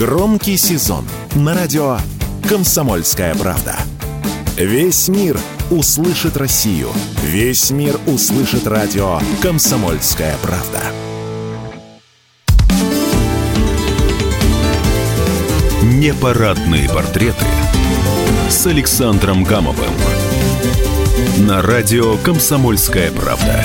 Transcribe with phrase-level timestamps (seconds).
[0.00, 1.98] Громкий сезон на радио
[2.48, 3.76] «Комсомольская правда».
[4.56, 5.38] Весь мир
[5.70, 6.88] услышит Россию.
[7.22, 10.80] Весь мир услышит радио «Комсомольская правда».
[15.82, 17.44] Непарадные портреты
[18.48, 19.92] с Александром Гамовым
[21.40, 23.62] на радио «Комсомольская правда».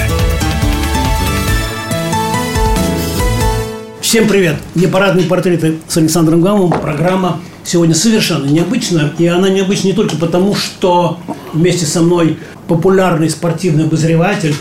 [4.15, 4.55] Всем привет!
[4.75, 6.71] Непарадные портреты с Александром Гамовым.
[6.71, 9.11] Программа сегодня совершенно необычная.
[9.17, 11.19] И она необычна не только потому, что
[11.51, 12.37] вместе со мной
[12.69, 14.55] популярный спортивный обозреватель,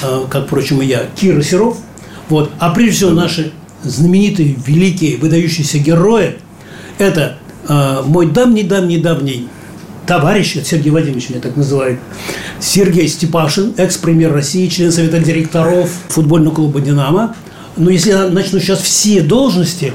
[0.00, 1.78] э, как, впрочем, и я, Кира Серов.
[2.28, 2.52] Вот.
[2.60, 3.50] А прежде всего наши
[3.82, 6.36] знаменитые, великие, выдающиеся герои–
[6.98, 9.48] это э, мой давний-давний-давний
[10.06, 11.98] товарищ, Сергей Вадимович меня так называет,
[12.60, 17.34] Сергей Степашин, экс-премьер России, член Совета директоров футбольного клуба «Динамо»,
[17.80, 19.92] но если я начну сейчас все должности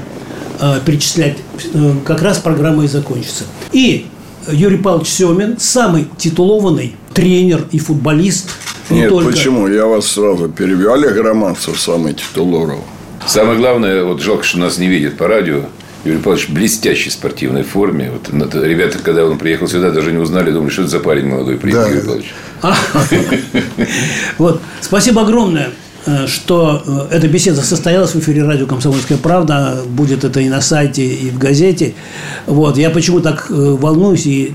[0.60, 1.38] э, перечислять,
[1.72, 3.44] э, как раз программа и закончится.
[3.72, 4.06] И
[4.50, 8.50] Юрий Павлович Семин, самый титулованный тренер и футболист.
[8.90, 9.30] Не Нет, только...
[9.30, 9.68] почему?
[9.68, 10.92] Я вас сразу перебью.
[10.92, 12.82] Олег Романцев самый титулованный.
[13.26, 15.62] Самое главное, вот жалко, что нас не видят по радио.
[16.04, 18.12] Юрий Павлович в блестящей спортивной форме.
[18.12, 21.56] Вот, ребята, когда он приехал сюда, даже не узнали, думали, что это за парень молодой
[21.56, 21.88] приехал, да.
[21.88, 22.34] Юрий Павлович.
[24.38, 25.70] Вот, спасибо огромное.
[26.06, 29.78] Э, что э, эта беседа состоялась в эфире радио «Комсомольская правда».
[29.88, 31.94] Будет это и на сайте, и в газете.
[32.46, 32.78] Вот.
[32.78, 34.54] Я почему так э, волнуюсь и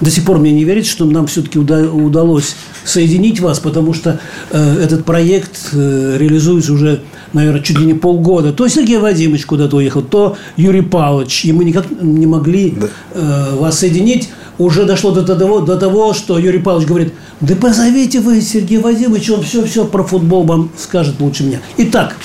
[0.00, 5.04] до сих пор мне не верится, что нам все-таки удалось соединить вас, потому что этот
[5.04, 7.02] проект реализуется уже,
[7.32, 8.52] наверное, чуть ли не полгода.
[8.52, 11.44] То Сергей Вадимович куда-то уехал, то Юрий Павлович.
[11.44, 12.76] И мы никак не могли
[13.14, 13.54] да.
[13.56, 18.40] вас соединить уже дошло до того, до того, что Юрий Павлович говорит, да позовите вы
[18.40, 21.60] Сергея Вадимовича, он все-все про футбол вам скажет лучше меня.
[21.78, 22.16] Итак,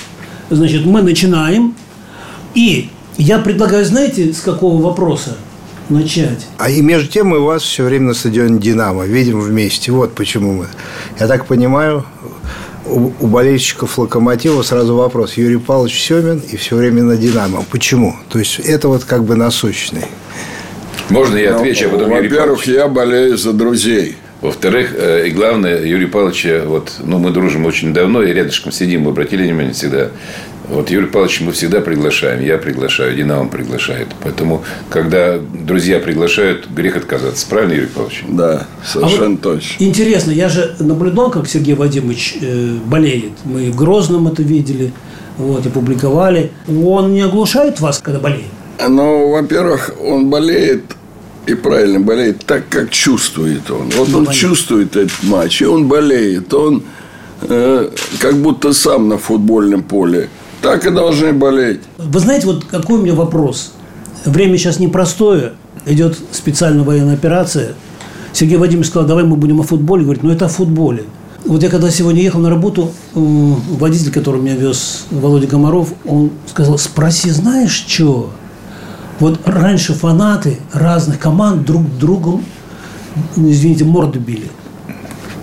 [0.49, 1.75] значит, мы начинаем.
[2.53, 5.37] И я предлагаю, знаете, с какого вопроса
[5.89, 6.47] начать?
[6.57, 9.91] А и между тем мы вас все время на стадионе «Динамо» видим вместе.
[9.91, 10.67] Вот почему мы.
[11.19, 12.05] Я так понимаю,
[12.85, 15.33] у, болельщиков «Локомотива» сразу вопрос.
[15.33, 17.65] Юрий Павлович Семин и все время на «Динамо».
[17.69, 18.15] Почему?
[18.29, 20.05] То есть, это вот как бы насущный.
[21.09, 24.17] Можно я отвечу, а потом Юрий Во-первых, я болею за друзей.
[24.41, 29.01] Во-вторых, э, и главное, Юрий Павлович, вот, ну, мы дружим очень давно, и рядышком сидим,
[29.01, 30.09] мы обратили внимание всегда.
[30.69, 34.07] Вот Юрий Павлович мы всегда приглашаем, я приглашаю, Динамо приглашает.
[34.21, 37.47] Поэтому, когда друзья приглашают, грех отказаться.
[37.49, 38.23] Правильно, Юрий Павлович?
[38.27, 39.83] Да, совершенно а вот точно.
[39.83, 43.31] Интересно, я же наблюдал, как Сергей Вадимович э, болеет.
[43.45, 44.91] Мы в Грозном это видели,
[45.37, 46.51] вот, и публиковали.
[46.67, 48.51] Он не оглушает вас, когда болеет?
[48.85, 50.83] Ну, во-первых, он болеет
[51.47, 53.89] и правильно болеет так, как чувствует он.
[53.95, 56.53] Вот он чувствует этот матч, и он болеет.
[56.53, 56.83] Он
[57.41, 60.29] э, как будто сам на футбольном поле.
[60.61, 61.79] Так и должны болеть.
[61.97, 63.71] Вы знаете, вот какой у меня вопрос?
[64.25, 65.53] Время сейчас непростое.
[65.85, 67.75] Идет специальная военная операция.
[68.33, 70.03] Сергей Вадимович сказал, давай мы будем о футболе.
[70.03, 71.05] Говорит, ну это о футболе.
[71.45, 76.77] Вот я когда сегодня ехал на работу, водитель, который меня вез, Володя Комаров, он сказал,
[76.77, 78.31] спроси, знаешь, что?
[79.19, 82.45] Вот раньше фанаты разных команд друг другом,
[83.35, 84.49] извините, морды били.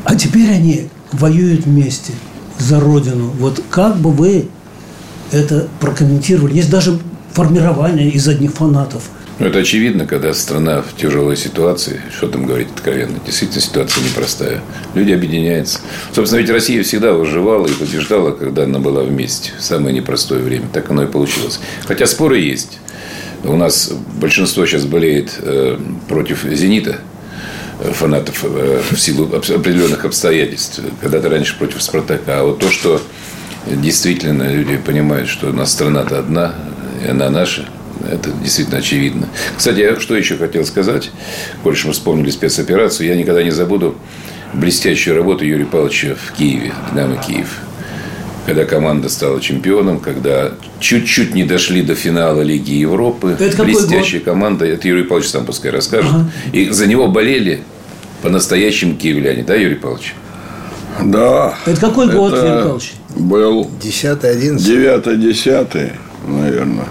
[0.04, 2.12] А теперь они воюют вместе
[2.58, 3.30] за Родину.
[3.38, 4.48] Вот как бы вы
[5.32, 6.54] это прокомментировали?
[6.54, 6.98] Есть даже
[7.32, 9.02] формирование из одних фанатов.
[9.40, 14.60] Ну, это очевидно, когда страна в тяжелой ситуации, что там говорить откровенно, действительно ситуация непростая.
[14.94, 15.80] Люди объединяются.
[16.12, 20.66] Собственно, ведь Россия всегда выживала и побеждала, когда она была вместе в самое непростое время.
[20.72, 21.58] Так оно и получилось.
[21.84, 22.78] Хотя споры есть.
[23.44, 25.78] У нас большинство сейчас болеет э,
[26.08, 26.96] против «Зенита»,
[27.80, 30.80] э, фанатов э, в силу определенных обстоятельств.
[31.02, 32.40] Когда-то раньше против «Спартака».
[32.40, 33.02] А вот то, что
[33.66, 36.54] действительно люди понимают, что у нас страна-то одна,
[37.04, 37.66] и она наша,
[38.10, 39.28] это действительно очевидно.
[39.56, 41.10] Кстати, я что еще хотел сказать,
[41.62, 43.96] больше мы вспомнили спецоперацию, я никогда не забуду
[44.54, 47.58] блестящую работу Юрия Павловича в Киеве, «Динамо Киев»
[48.46, 53.36] когда команда стала чемпионом, когда чуть-чуть не дошли до финала Лиги Европы.
[53.38, 54.32] Это Блестящая год?
[54.34, 54.66] команда.
[54.66, 56.10] Это Юрий Павлович сам пускай расскажет.
[56.10, 56.30] Ага.
[56.52, 57.62] И за него болели
[58.22, 59.42] по-настоящему киевляне.
[59.42, 60.14] Да, Юрий Павлович?
[61.02, 61.54] Да.
[61.66, 62.92] Это какой год, Юрий Павлович?
[63.16, 64.56] Был 10-11.
[64.56, 65.92] 9-10,
[66.26, 66.88] наверное.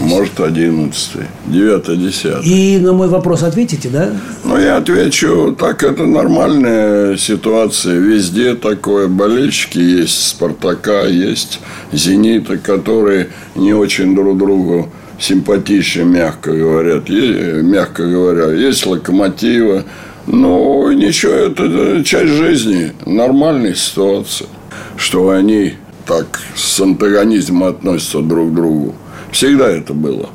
[0.00, 2.48] Может, одиннадцатый, девятый, десятый.
[2.48, 4.12] И на мой вопрос ответите, да?
[4.44, 7.98] Ну, я отвечу, так это нормальная ситуация.
[7.98, 9.08] Везде такое.
[9.08, 11.60] Болельщики есть Спартака, есть
[11.92, 14.90] Зенита, которые не очень друг другу
[15.20, 17.08] симпатичны, мягко говорят.
[17.08, 19.84] Есть, мягко говоря, есть локомотивы.
[20.26, 24.48] Ну, ничего, это часть жизни, нормальная ситуация,
[24.96, 25.74] что они
[26.06, 28.94] так с антагонизмом относятся друг к другу.
[29.32, 30.30] Всегда это было.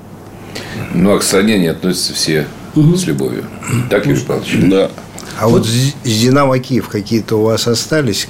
[0.94, 2.96] Ну, а к стране не относятся все угу.
[2.96, 3.46] с любовью.
[3.90, 4.58] Так, Юрий Павлович?
[4.64, 4.92] Да.
[5.40, 8.28] А вот, с «Динамо Киев» какие-то у вас остались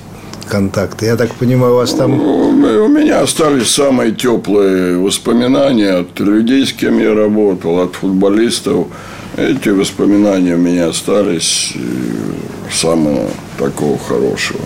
[0.48, 1.06] контакты?
[1.06, 2.14] Я так понимаю, у вас там...
[2.14, 8.88] У меня остались самые теплые воспоминания от людей, с кем я работал, от футболистов.
[9.36, 11.80] Эти воспоминания у меня остались э,
[12.72, 13.28] самого
[13.58, 14.62] такого хорошего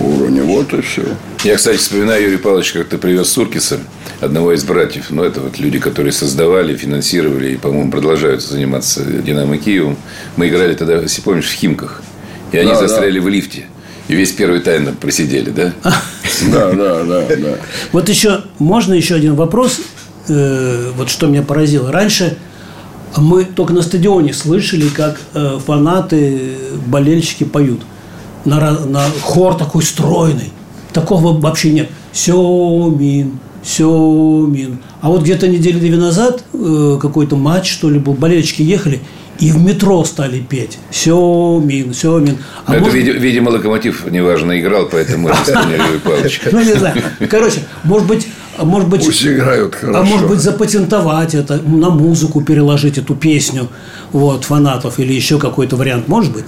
[0.00, 0.42] уровня.
[0.44, 1.04] Вот и все.
[1.46, 3.78] Я, кстати, вспоминаю, Юрий Павлович, как ты привез Суркиса,
[4.20, 5.10] одного из братьев.
[5.10, 9.96] Ну, это вот люди, которые создавали, финансировали и, по-моему, продолжают заниматься «Динамо Киевом».
[10.34, 12.02] Мы играли тогда, если помнишь, в Химках.
[12.50, 13.24] И они да, застряли да.
[13.24, 13.66] в лифте.
[14.08, 15.72] И весь первый тайм просидели, да?
[16.50, 17.56] Да, да, да, да.
[17.92, 19.80] Вот еще, можно еще один вопрос,
[20.28, 21.92] э, вот что меня поразило.
[21.92, 22.36] Раньше
[23.16, 26.56] мы только на стадионе слышали, как э, фанаты,
[26.86, 27.82] болельщики поют.
[28.44, 30.50] На, на хор такой стройный.
[30.96, 31.90] Такого вообще нет.
[32.10, 34.78] Сёмин, Сёмин.
[35.02, 39.00] А вот где-то недели две назад э, какой-то матч, что ли, был, болельщики ехали,
[39.38, 40.78] и в метро стали петь.
[40.90, 42.38] Сёмин, Сёмин.
[42.64, 42.94] А это, может...
[42.94, 46.40] видимо, локомотив неважно играл, поэтому исполняли Павлович.
[46.50, 46.96] Ну, не знаю.
[47.28, 48.26] Короче, может быть,
[48.58, 49.98] может быть, Пусть играют хорошо.
[49.98, 53.68] А может быть, запатентовать это, на музыку переложить эту песню
[54.12, 56.46] вот, фанатов или еще какой-то вариант, может быть?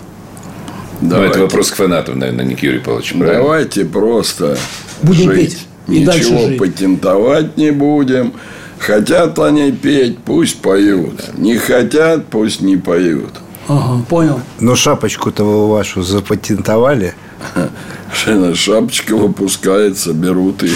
[1.00, 3.16] Ну, это вопрос к фанатам, наверное, не к Юрию Павловичу.
[3.18, 4.58] Давайте просто
[5.02, 5.50] будем жить.
[5.50, 5.66] петь.
[5.88, 8.34] И Ничего патентовать не будем.
[8.78, 11.36] Хотят они петь, пусть поют.
[11.36, 13.30] Не хотят, пусть не поют.
[13.68, 14.40] Ага, понял.
[14.60, 17.14] Но шапочку-то вы вашу запатентовали.
[18.54, 20.74] Шапочка выпускается, берут ее.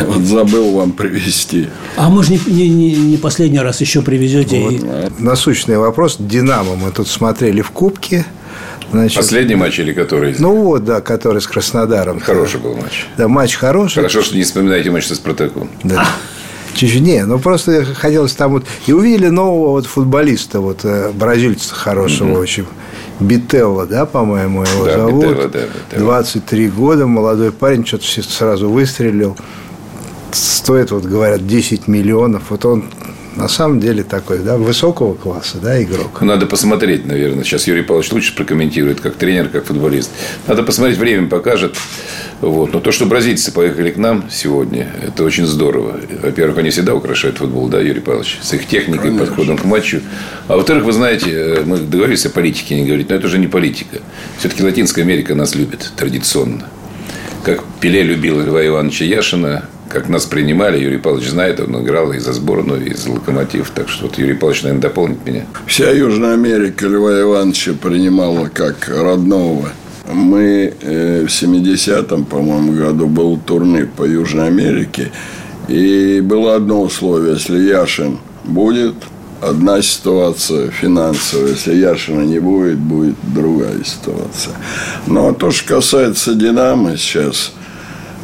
[0.00, 1.68] Вот забыл вам привезти.
[1.96, 4.60] А мы же не, не, не последний раз еще привезете.
[4.60, 4.72] Вот.
[4.72, 5.22] И...
[5.22, 6.16] Насущный вопрос.
[6.18, 8.24] Динамо мы тут смотрели в Кубке.
[8.90, 10.34] Значит, Последний матч или который?
[10.38, 12.20] Ну вот, да, который с Краснодаром.
[12.20, 13.06] Хороший был матч.
[13.16, 13.96] Да, матч хороший.
[13.96, 15.70] Хорошо, что не вспоминаете матч со Спартаком.
[15.82, 16.06] Да.
[16.74, 21.72] Чуть не, ну просто хотелось там вот и увидели нового вот футболиста, вот э, бразильца
[21.72, 22.40] хорошего mm-hmm.
[22.40, 22.66] очень,
[23.20, 25.24] Бителла, да, по-моему, его да, зовут.
[25.24, 26.04] Бителла, да, Бителла.
[26.04, 29.36] 23 года, молодой парень, что-то сразу выстрелил.
[30.32, 32.44] Стоит, вот говорят, 10 миллионов.
[32.48, 32.86] Вот он
[33.36, 36.20] на самом деле такой, да, высокого класса, да, игрок.
[36.20, 37.44] Надо посмотреть, наверное.
[37.44, 40.10] Сейчас Юрий Павлович лучше прокомментирует, как тренер, как футболист.
[40.46, 41.76] Надо посмотреть, время покажет.
[42.40, 42.72] Вот.
[42.72, 46.00] Но то, что бразильцы поехали к нам сегодня, это очень здорово.
[46.22, 49.26] Во-первых, они всегда украшают футбол, да, Юрий Павлович, с их техникой, Конечно.
[49.26, 50.00] подходом к матчу.
[50.48, 53.46] А во-вторых, вы знаете, э, мы договорились о политике не говорить, но это уже не
[53.46, 53.98] политика.
[54.38, 56.66] Все-таки Латинская Америка нас любит традиционно.
[57.42, 62.18] Как Пеле любил Льва Ивановича Яшина, как нас принимали, Юрий Павлович знает, он играл и
[62.18, 63.70] за сборную, и за локомотив.
[63.70, 65.46] Так что вот Юрий Павлович, наверное, дополнит меня.
[65.66, 69.68] Вся Южная Америка Льва Ивановича принимала как родного.
[70.12, 75.12] Мы э, в 70-м, по-моему, году был турнир по Южной Америке.
[75.68, 78.96] И было одно условие, если Яшин будет,
[79.40, 81.50] одна ситуация финансовая.
[81.50, 84.54] Если Яшина не будет, будет другая ситуация.
[85.06, 87.52] Но то, что касается «Динамо» сейчас–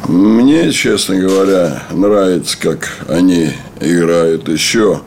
[0.07, 5.01] мне, честно говоря, нравится, как они играют еще.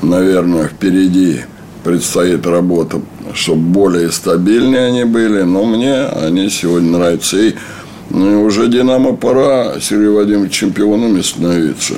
[0.00, 1.42] Наверное, впереди
[1.84, 3.00] предстоит работа,
[3.34, 5.42] чтобы более стабильнее они были.
[5.42, 7.36] Но мне они сегодня нравятся.
[7.38, 7.54] И
[8.10, 11.94] ну, уже «Динамо» пора Сергею Вадимовичу чемпионами становиться.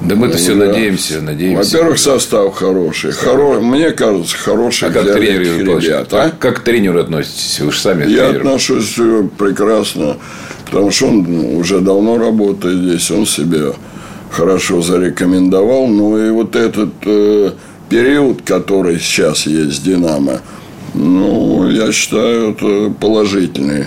[0.00, 0.66] Да мы-то все да.
[0.66, 1.76] надеемся, надеемся.
[1.76, 3.10] Во-первых, состав хороший.
[3.12, 3.60] Хоро...
[3.60, 6.08] Мне кажется, хороший а как тренер, ребят.
[6.12, 6.24] А?
[6.24, 7.58] Как, как к тренеру относитесь?
[7.60, 8.36] Вы же сами Я тренер.
[8.42, 8.94] отношусь
[9.36, 10.18] прекрасно.
[10.70, 13.72] Потому что он уже давно работает здесь, он себя
[14.30, 15.86] хорошо зарекомендовал.
[15.86, 17.52] Ну и вот этот э,
[17.88, 20.40] период, который сейчас есть «Динамо»,
[20.94, 23.86] ну, я считаю, это положительный.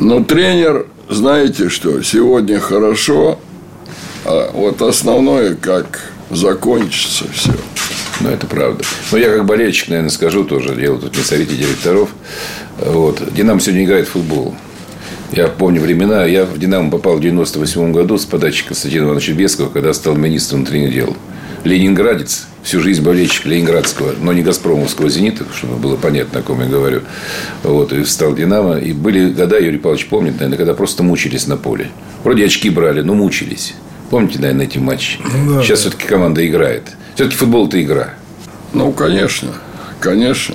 [0.00, 3.38] Но тренер, знаете что, сегодня хорошо,
[4.24, 7.52] а вот основное, как закончится все.
[8.20, 8.84] Ну, это правда.
[9.12, 12.10] Но я как болельщик, наверное, скажу тоже, дело тут не совете директоров.
[12.78, 13.22] Вот.
[13.32, 14.54] «Динамо» сегодня играет в футбол.
[15.32, 19.68] Я помню времена, я в «Динамо» попал в 98 году с подачи Константина Ивановича Бескова,
[19.68, 21.16] когда стал министром внутренних дел.
[21.64, 26.66] Ленинградец, всю жизнь болельщик Ленинградского, но не Газпромовского «Зенита», чтобы было понятно, о ком я
[26.66, 27.02] говорю.
[27.62, 28.78] Вот, и стал «Динамо».
[28.78, 31.90] И были года, Юрий Павлович помнит, наверное, когда просто мучились на поле.
[32.24, 33.74] Вроде очки брали, но мучились.
[34.08, 35.18] Помните, наверное, эти матчи?
[35.20, 35.62] Ну да.
[35.62, 36.84] Сейчас все-таки команда играет.
[37.16, 38.14] Все-таки футбол– это игра.
[38.72, 39.52] Ну, конечно.
[40.00, 40.54] Конечно.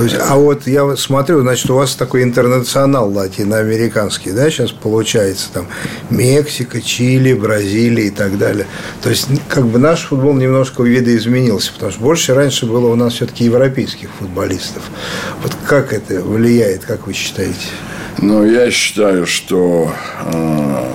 [0.00, 5.48] То есть, а вот я смотрю, значит, у вас такой интернационал латиноамериканский, да, сейчас получается
[5.52, 5.66] там
[6.08, 8.64] Мексика, Чили, Бразилия и так далее.
[9.02, 13.12] То есть, как бы наш футбол немножко видоизменился, потому что больше раньше было у нас
[13.12, 14.84] все-таки европейских футболистов.
[15.42, 17.68] Вот как это влияет, как вы считаете?
[18.16, 19.92] Ну, я считаю, что
[20.32, 20.94] э,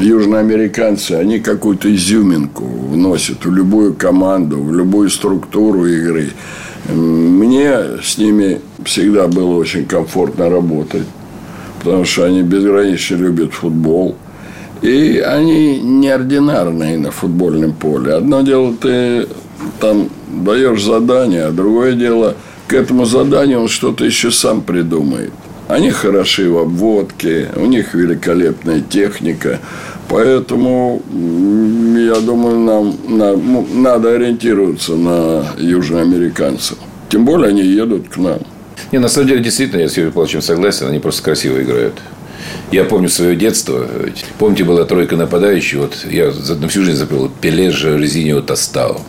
[0.00, 6.32] южноамериканцы, они какую-то изюминку вносят в любую команду, в любую структуру игры.
[6.88, 11.06] Мне с ними всегда было очень комфортно работать,
[11.82, 14.16] потому что они безгранично любят футбол.
[14.82, 18.14] И они неординарные на футбольном поле.
[18.14, 19.26] Одно дело, ты
[19.78, 22.34] там даешь задание, а другое дело,
[22.66, 25.32] к этому заданию он что-то еще сам придумает.
[25.68, 29.60] Они хороши в обводке, у них великолепная техника.
[30.10, 36.78] Поэтому, я думаю, нам ну, надо ориентироваться на южноамериканцев.
[37.08, 38.40] Тем более они едут к нам.
[38.90, 41.94] Не, на самом деле, действительно, я с Юрием Павловичем согласен, они просто красиво играют.
[42.72, 43.86] Я помню свое детство.
[44.38, 45.78] Помните, была тройка нападающих.
[45.78, 49.00] Вот я на всю жизнь запомнил Пеле, Резинио, Тостао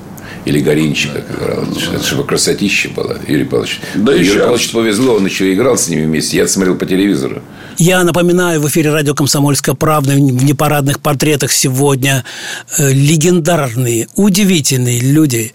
[0.46, 1.66] или Горинчик, как играл.
[1.94, 3.80] Это чтобы красотища была, Юрий Павлович.
[3.96, 6.38] Да Юрий Павлович повезло, он еще играл с ними вместе.
[6.38, 7.42] Я смотрел по телевизору.
[7.78, 12.24] Я напоминаю, в эфире радио «Комсомольская правда» в непарадных портретах сегодня
[12.78, 15.54] э, легендарные, удивительные люди.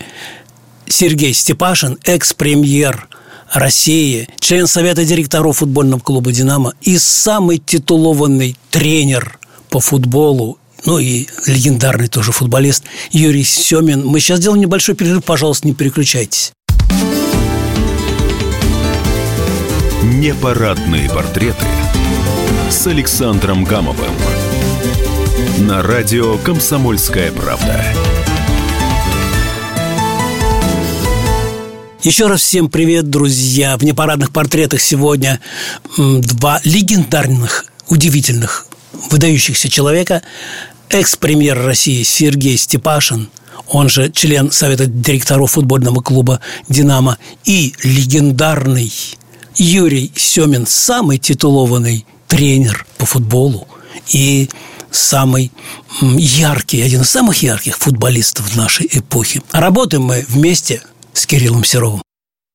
[0.88, 3.08] Сергей Степашин, экс-премьер
[3.52, 9.38] России, член Совета директоров футбольного клуба «Динамо» и самый титулованный тренер
[9.68, 14.06] по футболу ну и легендарный тоже футболист Юрий Семин.
[14.06, 16.52] Мы сейчас сделаем небольшой перерыв, пожалуйста, не переключайтесь.
[20.02, 21.66] Непарадные портреты
[22.70, 24.14] с Александром Гамовым
[25.58, 27.84] на радио «Комсомольская правда».
[32.02, 33.76] Еще раз всем привет, друзья.
[33.76, 35.40] В непарадных портретах сегодня
[35.96, 38.68] два легендарных, удивительных,
[39.10, 40.22] выдающихся человека
[40.90, 43.28] экс-премьер России Сергей Степашин,
[43.68, 48.92] он же член Совета директоров футбольного клуба «Динамо», и легендарный
[49.56, 53.66] Юрий Семин, самый титулованный тренер по футболу
[54.12, 54.48] и
[54.90, 55.50] самый
[56.00, 59.42] яркий, один из самых ярких футболистов нашей эпохи.
[59.52, 62.02] Работаем мы вместе с Кириллом Серовым.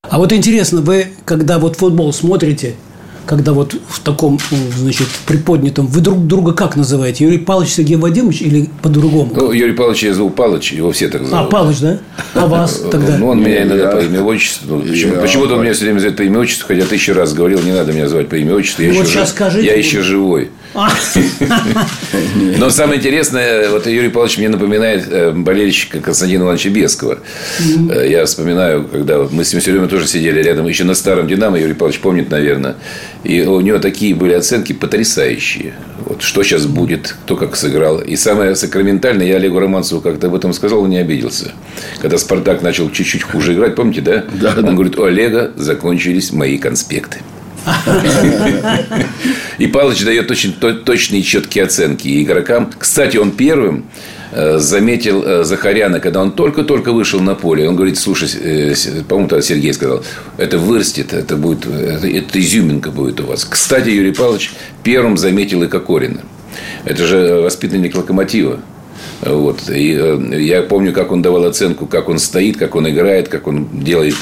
[0.08, 2.74] А вот интересно, вы, когда вот футбол смотрите–
[3.26, 7.24] когда вот в таком, ну, значит, приподнятом, вы друг друга как называете?
[7.24, 9.32] Юрий Павлович Сергей Владимирович или по-другому?
[9.34, 11.46] Ну, Юрий Павлович я зову Павлович, его все так а, зовут.
[11.46, 11.98] А, Павлович, да?
[12.34, 13.18] А вас тогда?
[13.18, 14.62] Ну, он меня иногда по имени отчеству.
[14.72, 17.60] Ну, почему, почему-то он меня все время зовет по имени отчеству, хотя тысячу раз говорил,
[17.62, 18.82] не надо меня звать по имени отчеству.
[18.82, 19.66] Я, ну, вот сейчас скажите.
[19.66, 20.50] я еще живой.
[22.58, 27.18] Но самое интересное, вот Юрий Павлович мне напоминает э, болельщика Константина Ивановича Бескова.
[27.90, 31.28] Э, я вспоминаю, когда мы с ним все время тоже сидели рядом, еще на старом
[31.28, 32.76] «Динамо», Юрий Павлович помнит, наверное.
[33.24, 35.74] И у него такие были оценки потрясающие.
[36.06, 38.00] Вот что сейчас будет, кто как сыграл.
[38.00, 41.52] И самое сакраментальное, я Олегу Романцеву как-то об этом сказал, он не обиделся.
[42.00, 44.24] Когда «Спартак» начал чуть-чуть хуже играть, помните, да?
[44.40, 44.54] Да.
[44.56, 47.18] Он говорит, у Олега закончились мои конспекты.
[49.58, 52.70] И Павлович дает очень точные четкие оценки игрокам.
[52.78, 53.86] Кстати, он первым
[54.32, 57.68] э, заметил э, Захаряна, когда он только-только вышел на поле.
[57.68, 58.74] Он говорит, слушай, э,
[59.08, 60.02] по-моему, тогда Сергей сказал,
[60.38, 63.44] это вырастет, это будет, это, это изюминка будет у вас.
[63.44, 64.52] Кстати, Юрий Павлович
[64.82, 66.20] первым заметил и Кокорина.
[66.84, 68.60] Это же воспитанник локомотива.
[69.22, 69.70] Вот.
[69.70, 73.46] И э, я помню, как он давал оценку, как он стоит, как он играет, как
[73.46, 74.16] он делает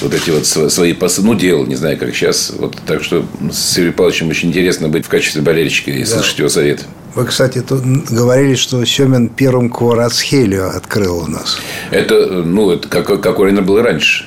[0.00, 1.22] вот эти вот свои пасы.
[1.22, 2.52] Ну, делал, не знаю, как сейчас.
[2.56, 6.06] Вот, так что с Сергеем Павловичем очень интересно быть в качестве болельщика и да.
[6.06, 6.84] слышать его совет.
[7.14, 11.58] Вы, кстати, тут говорили, что Семин первым Кварацхелию открыл у нас.
[11.90, 14.26] Это, ну, это как, как Орина был раньше.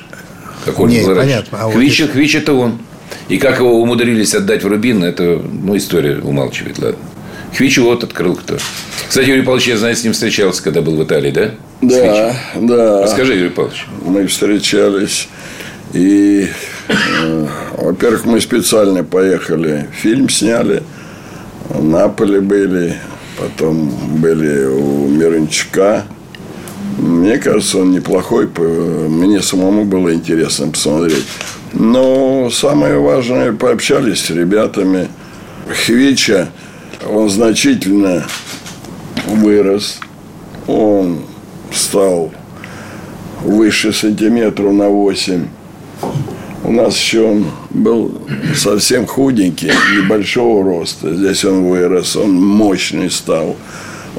[0.64, 1.58] Как Орина был понятно.
[1.58, 1.68] раньше.
[1.68, 2.10] А Хвич, вот...
[2.10, 2.78] Хвич– это он.
[3.28, 6.98] И как его умудрились отдать в Рубин, это, ну, история умалчивает, ладно.
[7.56, 8.56] Хвичу вот открыл кто.
[9.08, 11.50] Кстати, Юрий Павлович, я знаю, с ним встречался, когда был в Италии, да?
[11.80, 13.02] Да, да.
[13.02, 13.86] Расскажи, Юрий Павлович.
[14.04, 15.28] Мы встречались.
[15.94, 16.48] И,
[16.88, 17.46] э,
[17.78, 20.82] во-первых, мы специально поехали, фильм сняли.
[21.70, 22.96] В Наполе были,
[23.38, 23.90] потом
[24.20, 26.04] были у Мирончука.
[26.98, 28.48] Мне кажется, он неплохой.
[28.58, 31.24] Мне самому было интересно посмотреть.
[31.72, 35.08] Но самое важное, пообщались с ребятами.
[35.68, 36.48] Хвича,
[37.08, 38.24] он значительно
[39.26, 40.00] вырос,
[40.66, 41.20] он
[41.72, 42.30] стал
[43.42, 45.46] выше сантиметров на 8.
[46.64, 48.20] У нас еще он был
[48.54, 51.14] совсем худенький, небольшого роста.
[51.14, 53.56] Здесь он вырос, он мощный стал.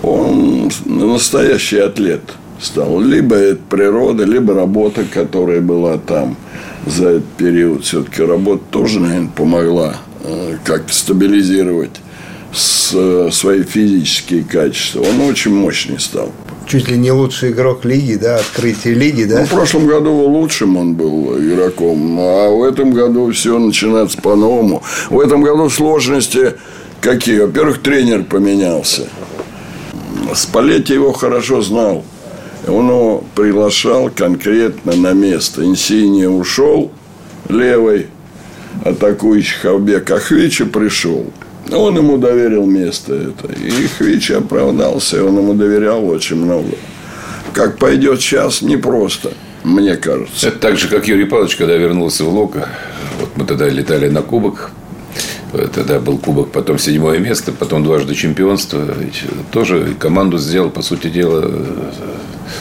[0.01, 2.21] Он настоящий атлет
[2.59, 3.01] стал.
[3.01, 6.37] Либо это природа, либо работа, которая была там
[6.87, 7.83] за этот период.
[7.83, 11.99] Все-таки работа тоже, наверное, помогла э, как-то стабилизировать
[12.53, 15.01] с, свои физические качества.
[15.01, 16.31] Он очень мощный стал.
[16.67, 19.39] Чуть ли не лучший игрок лиги, да, открытие лиги, да?
[19.39, 24.83] Ну, в прошлом году лучшим он был игроком, а в этом году все начинается по-новому.
[25.09, 26.53] В этом году сложности
[27.01, 27.39] какие?
[27.39, 29.07] Во-первых, тренер поменялся.
[30.35, 32.05] Спалетти его хорошо знал.
[32.67, 35.65] Он его приглашал конкретно на место.
[35.65, 36.91] Инсини ушел
[37.47, 38.07] левой,
[38.85, 41.25] атакующий Хавбек Ахвичи пришел.
[41.71, 43.51] Он ему доверил место это.
[43.53, 46.69] И Хвичи оправдался, он ему доверял очень много.
[47.53, 49.31] Как пойдет сейчас, непросто,
[49.63, 50.47] мне кажется.
[50.47, 52.69] Это так же, как Юрий Павлович, когда вернулся в Лока.
[53.19, 54.71] Вот мы тогда летали на кубок.
[55.51, 58.85] Тогда был кубок, потом седьмое место, потом дважды чемпионство.
[58.99, 61.51] Ведь тоже команду сделал, по сути дела,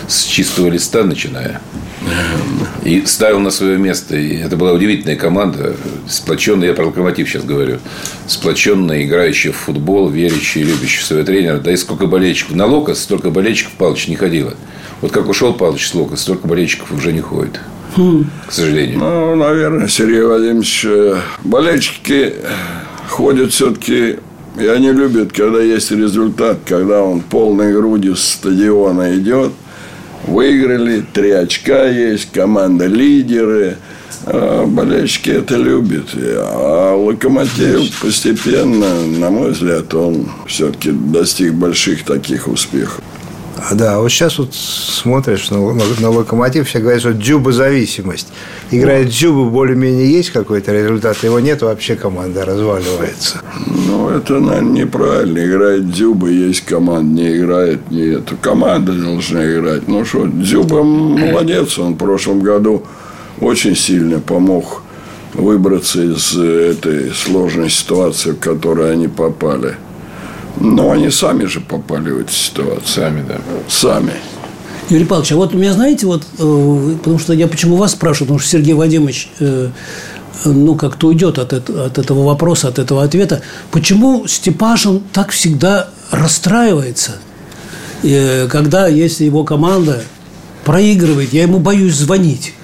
[0.06, 1.60] с чистого листа начиная.
[2.84, 4.16] И ставил на свое место.
[4.16, 5.74] И это была удивительная команда,
[6.08, 7.78] сплоченная, я про локомотив сейчас говорю,
[8.26, 11.58] сплоченная, играющая в футбол, верящая, любящая своего тренера.
[11.58, 12.56] Да и сколько болельщиков.
[12.56, 14.54] На Локос столько болельщиков Павлович не ходило.
[15.02, 17.60] Вот как ушел Павлович с Локос, столько болельщиков уже не ходит.
[17.94, 18.98] К сожалению.
[18.98, 22.34] Ну, наверное, Сергей Владимирович, э, болельщики
[23.08, 24.16] ходят все-таки
[24.58, 29.52] и они любят, когда есть результат, когда он полной грудью с стадиона идет–
[30.28, 33.76] выиграли, три очка есть, команда лидеры.
[34.24, 36.08] А болельщики это любят.
[36.14, 43.00] А локомотив постепенно, на мой взгляд, он все-таки достиг больших таких успехов.
[43.60, 48.28] А, да, вот сейчас вот смотришь на, на, на локомотив, все говорят, что дзюба зависимость.
[48.70, 53.40] Играет дзюба, более-менее есть какой-то результат, его нет, вообще команда разваливается.
[53.66, 55.44] Ну, это, наверное, неправильно.
[55.44, 58.30] Играет дзюба, есть команда, не играет, нет.
[58.40, 59.88] Команда должна играть.
[59.88, 62.84] Ну что, дзюба молодец, он в прошлом году
[63.40, 64.82] очень сильно помог
[65.34, 69.74] выбраться из этой сложной ситуации, в которую они попали.
[70.60, 72.82] Но они сами же попали в эту ситуацию.
[72.86, 73.36] Сами, да.
[73.68, 74.12] Сами.
[74.90, 78.38] Юрий Павлович, а вот меня, знаете, вот, э, потому что я почему вас спрашиваю, потому
[78.38, 79.68] что Сергей Вадимович, э,
[80.44, 83.42] ну, как-то уйдет от, от этого вопроса, от этого ответа.
[83.70, 87.16] Почему Степашин так всегда расстраивается,
[88.02, 90.02] э, когда, если его команда
[90.64, 92.54] проигрывает, я ему боюсь звонить.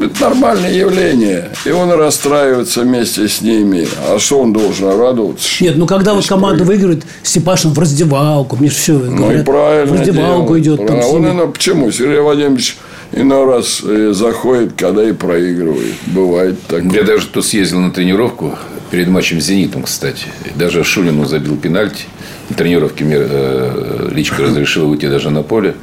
[0.00, 1.50] Это нормальное явление.
[1.64, 3.86] И он расстраивается вместе с ними.
[4.08, 5.62] А что он должен радоваться?
[5.62, 8.56] Нет, ну когда вот команда выигрывает, Степашин в раздевалку.
[8.56, 9.94] Мне же все ну говорят, и правильно.
[9.94, 10.86] В раздевалку идет.
[10.86, 11.46] Там а он, ними...
[11.50, 11.90] почему?
[11.90, 12.76] Сергей Владимирович
[13.12, 15.94] иной раз э, заходит, когда и проигрывает.
[16.06, 16.84] Бывает так.
[16.84, 18.58] Я даже тут съездил на тренировку
[18.90, 20.26] перед матчем с «Зенитом», кстати.
[20.54, 22.04] Даже Шулину забил пенальти.
[22.48, 25.74] На тренировке мне э, Личка разрешила уйти даже на поле.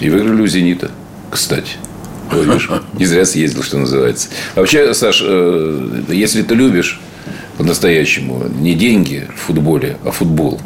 [0.00, 0.90] И выиграли у «Зенита»,
[1.30, 1.76] кстати.
[2.32, 4.28] Видишь, не зря съездил, что называется.
[4.54, 7.00] Вообще, Саш, э, если ты любишь
[7.56, 10.60] по-настоящему не деньги в футболе, а футбол,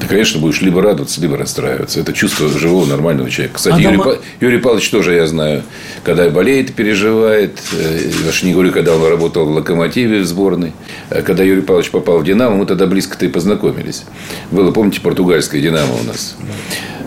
[0.00, 2.00] ты, конечно, будешь либо радоваться, либо расстраиваться.
[2.00, 3.56] Это чувство живого, нормального человека.
[3.56, 4.16] Кстати, а Юрий, дома...
[4.40, 5.62] Юрий Павлович тоже, я знаю,
[6.04, 7.58] когда болеет, переживает.
[7.72, 10.72] Я уж не говорю, когда он работал в «Локомотиве» в сборной.
[11.10, 14.04] А когда Юрий Павлович попал в «Динамо», мы тогда близко-то и познакомились.
[14.50, 16.36] Было, помните, португальское «Динамо» у нас.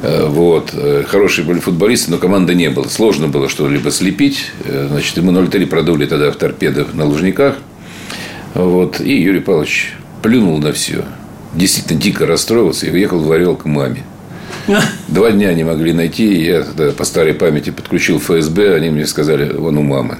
[0.02, 0.72] Э, вот.
[0.74, 2.88] Э, хорошие были футболисты, но команды не было.
[2.88, 4.52] Сложно было что-либо слепить.
[4.66, 7.56] Э, значит, ему 0-3 продули тогда в торпедах на Лужниках.
[8.54, 9.00] Вот.
[9.00, 11.04] И Юрий Павлович плюнул на все.
[11.54, 14.04] Действительно дико расстроился и уехал в Орел к маме.
[15.08, 16.42] Два дня не могли найти.
[16.44, 18.76] Я тогда по старой памяти подключил ФСБ.
[18.76, 20.20] Они мне сказали, вон у мамы.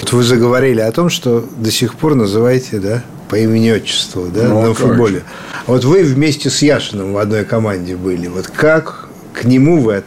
[0.00, 4.44] Вот вы заговорили о том, что до сих пор называете, да, по имени отчеству, да,
[4.44, 5.22] ну, на футболе.
[5.66, 8.26] Вот вы вместе с Яшиным в одной команде были.
[8.28, 10.02] Вот как к нему вы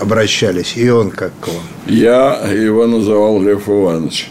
[0.00, 1.62] обращались, и он как к вам?
[1.86, 4.30] Я его называл Лев Иванович.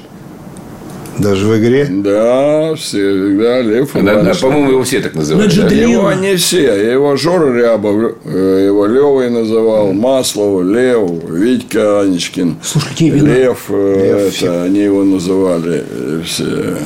[1.19, 1.87] Даже в игре?
[1.89, 4.39] Да, всегда Лев Иванович.
[4.39, 5.55] по-моему, его все так называют.
[5.55, 5.67] Да?
[5.67, 6.91] Его не все.
[6.91, 12.57] Его Жора Рябов, э, его Левой называл, Маслов, Лев, Витька Анечкин.
[12.61, 16.77] Слушай, какие Лев, э, Лев это, они его называли э, все.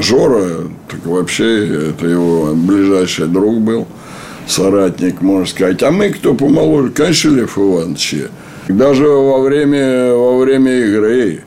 [0.00, 3.86] Жора, так вообще, это его ближайший друг был
[4.46, 5.82] соратник, можно сказать.
[5.82, 8.16] А мы, кто помоложе, конечно, Лев Иванович.
[8.68, 11.42] Даже во время, во время игры.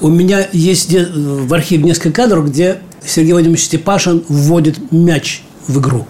[0.00, 6.06] У меня есть в архиве несколько кадров, где Сергей Владимирович Степашин вводит мяч в игру.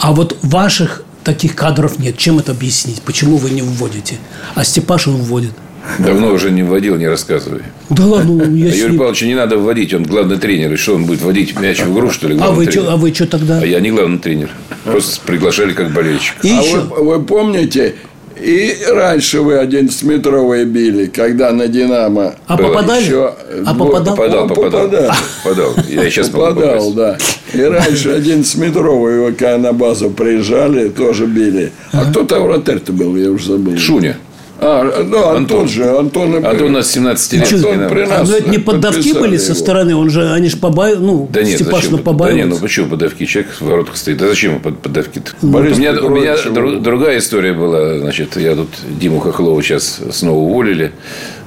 [0.00, 2.16] А вот ваших таких кадров нет.
[2.16, 3.02] Чем это объяснить?
[3.02, 4.16] Почему вы не вводите?
[4.54, 5.52] А Степашин вводит–
[5.98, 7.62] Давно уже не вводил, не рассказывай.
[7.88, 10.72] Да ладно, ну, я а Юрий Павлович не надо вводить, он главный тренер.
[10.72, 12.38] И что, он будет вводить мяч в игру, что ли?
[12.40, 13.60] А вы, что, а вы что тогда?
[13.60, 14.50] А я не главный тренер.
[14.84, 16.36] Просто приглашали как болельщик.
[16.44, 16.80] И а еще...
[16.80, 17.94] вы, вы помните,
[18.40, 22.34] и раньше вы 11-метровые били, когда на «Динамо».
[22.46, 22.68] А было.
[22.68, 23.02] попадали?
[23.02, 23.34] Еще...
[23.66, 24.16] А попадал?
[24.16, 24.84] Попадал, попадал.
[24.84, 25.12] попадал.
[25.44, 25.74] попадал.
[25.88, 27.18] Я сейчас попадал, да.
[27.52, 31.72] И раньше 11-метровые, когда на базу приезжали, тоже били.
[31.92, 33.76] А кто-то вратарь-то был, я уже забыл.
[33.76, 34.16] Шуня.
[34.60, 35.84] А, да, Антон, Антон же.
[35.84, 37.52] Антон, Антон у нас 17 лет.
[37.52, 39.44] Антон при нас а, ну, это не поддавки были его.
[39.44, 39.94] со стороны?
[39.94, 42.42] Он же, они же побаивали, ну, да нет, Степашина побаивались.
[42.42, 43.24] Да нет, ну почему поддавки?
[43.24, 44.18] Человек в воротах стоит.
[44.18, 45.32] Да зачем под, поддавки-то?
[45.42, 47.98] Ну, у меня, у меня друг, другая история была.
[47.98, 48.68] Значит, я тут
[49.00, 50.92] Диму Хохлова сейчас снова уволили.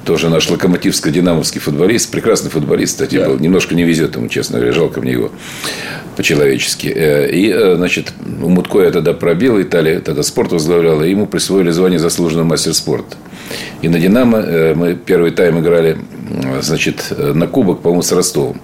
[0.04, 2.10] Тоже наш локомотивско-динамовский футболист.
[2.10, 3.28] Прекрасный футболист, кстати, да.
[3.28, 3.38] был.
[3.38, 4.72] Немножко не везет ему, честно говоря.
[4.72, 5.30] Жалко мне его
[6.16, 6.88] по-человечески.
[6.88, 8.12] Э, и, э, значит,
[8.42, 12.74] у Мутко я тогда пробил, Италия тогда спорт возглавляла, и ему присвоили звание заслуженного мастер
[12.74, 13.16] спорта.
[13.80, 15.98] И на «Динамо» э, мы первый тайм играли,
[16.60, 18.60] значит, на кубок, по-моему, с Ростовом.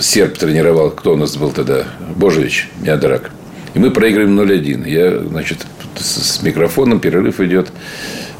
[0.00, 1.84] Серб тренировал, кто у нас был тогда?
[2.16, 3.30] Божевич, Миадрак.
[3.74, 4.88] И мы проигрываем 0-1.
[4.88, 7.68] Я, значит, с микрофоном, перерыв идет.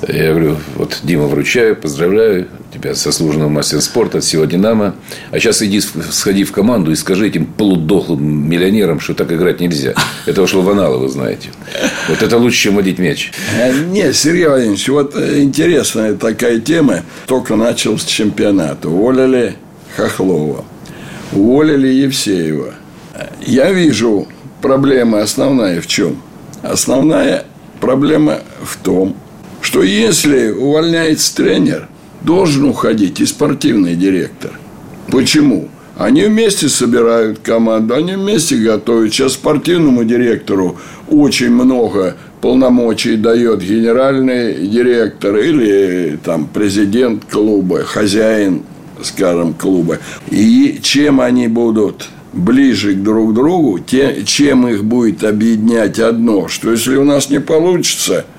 [0.09, 4.95] Я говорю, вот, Дима, вручаю, поздравляю тебя со служенным мастером спорта от всего «Динамо».
[5.31, 9.95] А сейчас иди, сходи в команду и скажи этим полудохлым миллионерам, что так играть нельзя.
[10.27, 11.51] Это ушло в аналы, вы знаете.
[12.09, 13.33] Вот это лучше, чем водить мяч.
[13.59, 17.03] Э, не, Сергей Владимирович, вот э, интересная такая тема.
[17.27, 18.85] Только начался чемпионат.
[18.85, 19.55] Уволили
[19.97, 20.64] Хохлова.
[21.33, 22.75] Уволили Евсеева.
[23.47, 24.27] Я вижу
[24.61, 26.21] проблема основная в чем?
[26.62, 27.45] Основная
[27.81, 29.17] проблема в том,
[29.64, 31.88] что если увольняется тренер,
[32.22, 34.53] должен уходить и спортивный директор.
[35.09, 35.68] Почему?
[35.96, 39.14] Они вместе собирают команду, они вместе готовят.
[39.14, 40.77] Сейчас спортивному директору
[41.09, 48.64] очень много полномочий дает генеральный директор или там президент клуба, хозяин,
[49.03, 49.98] скажем, клуба.
[50.31, 56.70] И чем они будут ближе друг к другу, те, чем их будет объединять одно, что
[56.70, 58.27] если у нас не получится–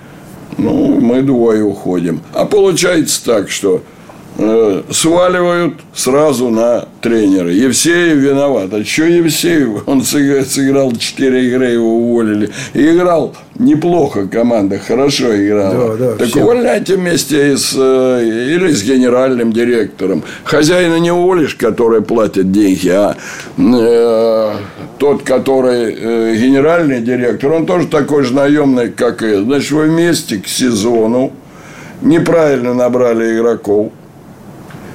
[0.57, 2.21] ну, мы двое уходим.
[2.33, 3.81] А получается так, что
[4.91, 7.49] сваливают сразу на тренера.
[7.49, 8.73] Евсеев виноват.
[8.73, 9.83] А что Евсеев?
[9.87, 12.49] Он сыграл 4 игры, его уволили.
[12.73, 15.97] И играл неплохо команда, хорошо играла.
[15.97, 16.41] Да, да, так все.
[16.41, 20.23] увольняйте вместе с, э, или с генеральным директором.
[20.43, 23.15] Хозяина не уволишь, который платит деньги, а
[23.57, 24.51] э,
[24.97, 29.35] тот, который э, генеральный директор, он тоже такой же наемный, как и.
[29.35, 31.31] Значит, вы вместе к сезону
[32.01, 33.91] неправильно набрали игроков,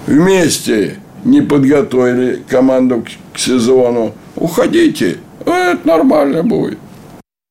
[0.07, 6.79] вместе не подготовили команду к сезону, уходите, это нормально будет.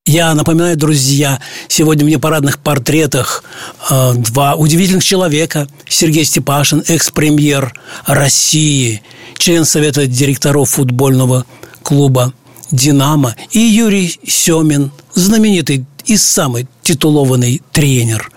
[0.06, 3.44] Я напоминаю, друзья, сегодня мне парадных портретах
[3.92, 5.68] э, два удивительных человека.
[5.88, 7.74] Сергей Степашин, экс-премьер
[8.08, 9.04] России,
[9.38, 11.46] член Совета директоров футбольного
[11.84, 12.34] клуба
[12.72, 18.32] «Динамо», и Юрий Семин, знаменитый и самый титулованный тренер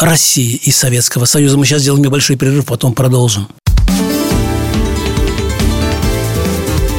[0.00, 1.58] России и Советского Союза.
[1.58, 3.48] Мы сейчас сделаем небольшой перерыв, потом продолжим.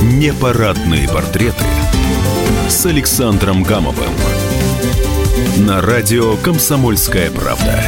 [0.01, 1.65] Непарадные портреты
[2.69, 4.13] с Александром Гамовым
[5.57, 7.83] на радио «Комсомольская правда».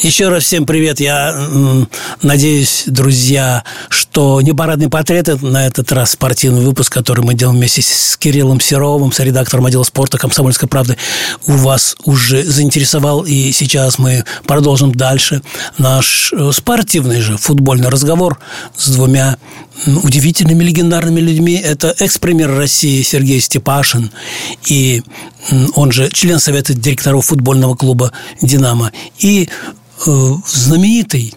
[0.00, 1.00] Еще раз всем привет.
[1.00, 1.34] Я
[2.22, 7.82] надеюсь, друзья, что не парадный портрет на этот раз спортивный выпуск, который мы делаем вместе
[7.82, 10.96] с Кириллом Серовым, с редактором отдела спорта «Комсомольской правды»,
[11.48, 13.24] у вас уже заинтересовал.
[13.24, 15.42] И сейчас мы продолжим дальше
[15.78, 18.38] наш э, спортивный же футбольный разговор
[18.76, 19.36] с двумя
[19.86, 21.54] удивительными легендарными людьми.
[21.56, 24.12] Это экс-премьер России Сергей Степашин
[24.66, 25.02] и
[25.74, 28.92] он же член Совета директоров футбольного клуба «Динамо».
[29.18, 29.48] И
[30.06, 31.34] Э, знаменитый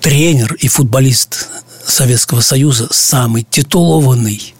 [0.00, 1.48] тренер и футболист
[1.84, 4.54] Советского Союза, самый титулованный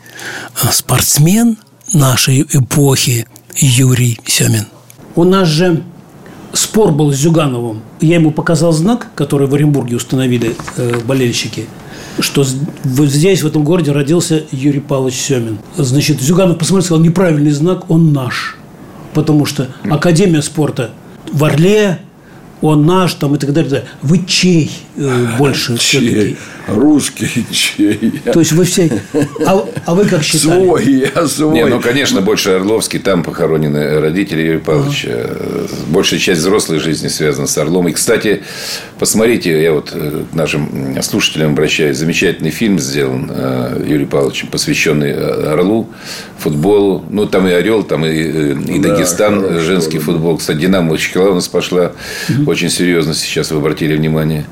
[0.62, 1.56] э, спортсмен
[1.92, 4.66] нашей эпохи Юрий Семин.
[5.14, 5.84] У нас же
[6.52, 7.82] спор был с Зюгановым.
[8.00, 11.66] Я ему показал знак, который в Оренбурге установили э, болельщики,
[12.18, 15.58] что здесь, в этом городе, родился Юрий Павлович Семин.
[15.76, 18.56] Значит, Зюганов посмотрел, сказал, неправильный знак, он наш.
[19.14, 20.90] Потому что Академия спорта
[21.32, 21.98] в Орле,
[22.60, 23.84] он наш там и так далее.
[24.02, 24.70] Вы чей
[25.38, 26.36] больше чей?
[26.68, 28.20] Русский чей?
[28.32, 29.02] То есть вы все...
[29.44, 30.64] А, а вы как считали?
[30.64, 31.54] Свой, я свой.
[31.54, 33.00] Не, ну, конечно, больше Орловский.
[33.00, 35.08] Там похоронены родители Юрия Павловича.
[35.10, 35.66] А.
[35.88, 37.88] Большая часть взрослой жизни связана с Орлом.
[37.88, 38.42] И, кстати,
[38.98, 41.96] посмотрите, я вот э, к нашим слушателям обращаюсь.
[41.96, 45.88] Замечательный фильм сделан э, Юрием Павловичем, посвященный Орлу,
[46.38, 47.04] футболу.
[47.10, 50.04] Ну, там и Орел, там и, и Дагестан, да, женский да.
[50.04, 50.38] футбол.
[50.38, 51.92] Кстати, Динамо Чекала у нас пошла.
[52.28, 54.44] Угу очень серьезно сейчас вы обратили внимание.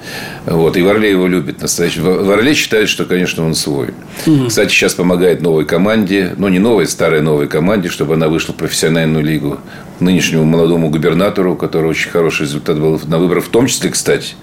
[0.46, 0.76] Вот.
[0.76, 2.00] И Варлей его любит настоящий.
[2.00, 3.88] Варлей считает, что, конечно, он свой.
[4.26, 4.46] Угу.
[4.48, 8.56] Кстати, сейчас помогает новой команде, ну, не новой, старой новой команде, чтобы она вышла в
[8.56, 9.58] профессиональную лигу.
[10.00, 14.34] Нынешнему молодому губернатору, у которого очень хороший результат был на выборах, в том числе, кстати,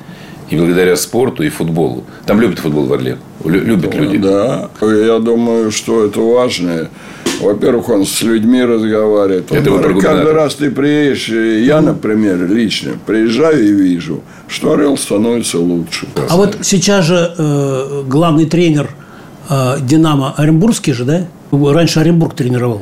[0.50, 2.04] И благодаря спорту и футболу.
[2.26, 3.18] Там любят футбол в Орле.
[3.44, 4.18] Любят люди.
[4.18, 4.70] Да.
[4.82, 6.90] Я думаю, что это важно.
[7.42, 9.52] Во-первых, он с людьми разговаривает.
[9.52, 14.98] Это он, вы каждый раз ты приедешь, я, например, лично приезжаю и вижу, что Орел
[14.98, 16.08] становится лучше.
[16.30, 18.90] А вот сейчас же э, главный тренер
[19.50, 21.28] э, Динамо Оренбургский же, да?
[21.52, 22.82] Раньше Оренбург тренировал.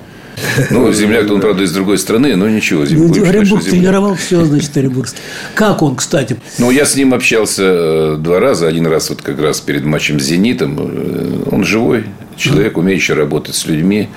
[0.70, 2.84] Ну, земляк он, правда, из другой страны, но ничего.
[2.90, 5.20] Ну, Оренбург тренировал все, значит, Оренбургский.
[5.54, 6.38] Как он, кстати?
[6.58, 8.68] Ну, я с ним общался э, два раза.
[8.68, 10.78] Один раз вот как раз перед матчем с «Зенитом».
[10.80, 12.06] Э, он живой,
[12.38, 14.10] человек, умеющий работать с людьми,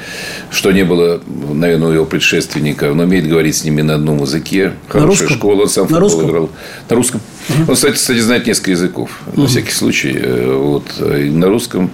[0.51, 2.91] что не было, наверное, у его предшественника.
[2.91, 4.73] Он умеет говорить с ними на одном языке.
[4.89, 6.31] Хорошая школа, он сам на футбол русском?
[6.31, 6.51] играл.
[6.89, 7.21] На русском.
[7.67, 10.13] Он, кстати, кстати, знает несколько языков, на всякий случай.
[10.15, 11.91] Э, Вот, и на русском.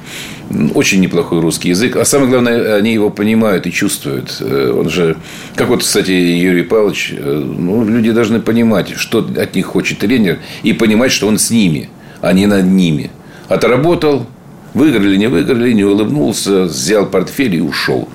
[0.75, 1.97] Очень неплохой русский язык.
[1.97, 4.37] А самое главное, они его понимают и чувствуют.
[4.41, 5.17] Э, Он же,
[5.57, 10.39] как вот, кстати, Юрий Павлович, э, ну, люди должны понимать, что от них хочет тренер,
[10.63, 11.89] и понимать, что он с ними,
[12.21, 13.11] а не над ними.
[13.49, 14.27] Отработал,
[14.75, 18.09] выиграли, не выиграли, не улыбнулся, взял портфель и ушел.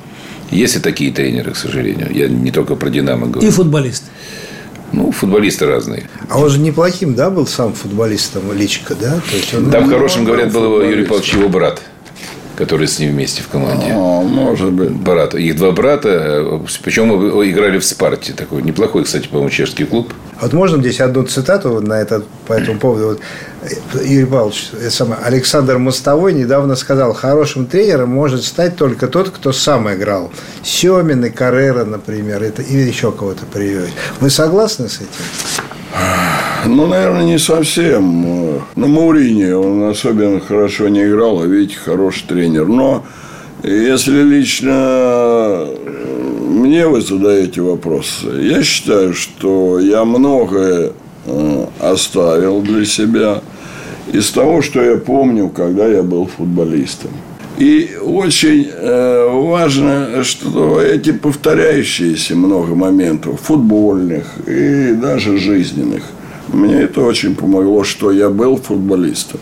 [0.52, 2.10] Есть и такие тренеры, к сожалению.
[2.12, 3.48] Я не только про «Динамо» говорю.
[3.48, 4.04] И футболист.
[4.92, 6.10] Ну, футболисты разные.
[6.30, 9.22] А он же неплохим, да, был сам футболистом Личка, да?
[9.30, 11.06] То есть он, Там ну, хорошим, говорят, был его Юрий.
[11.06, 11.82] Павлович, его брат,
[12.60, 13.94] который с ним вместе в команде.
[13.94, 14.92] А, может быть.
[14.92, 15.34] Брат.
[15.34, 17.10] Их два брата, причем
[17.50, 18.34] играли в Спарте.
[18.34, 20.14] Такой неплохой, кстати, по-моему, чешский клуб.
[20.42, 23.08] Вот можно здесь одну цитату на этот, по этому поводу?
[23.08, 29.54] Вот, Юрий Павлович, самое, Александр Мостовой недавно сказал, хорошим тренером может стать только тот, кто
[29.54, 30.30] сам играл.
[30.62, 33.94] Семин и Каррера, например, это, или еще кого-то приводит.
[34.20, 35.08] Вы согласны с этим?
[36.66, 38.62] Ну, наверное, не совсем.
[38.76, 42.68] На Маурини он особенно хорошо не играл, а видите, хороший тренер.
[42.68, 43.06] Но
[43.64, 45.76] если лично э,
[46.50, 50.92] мне вы задаете вопрос, я считаю, что я многое
[51.26, 53.42] э, оставил для себя
[54.12, 57.12] из того, что я помню, когда я был футболистом.
[57.60, 66.04] И очень э, важно, что эти повторяющиеся много моментов, футбольных и даже жизненных,
[66.48, 69.42] мне это очень помогло, что я был футболистом.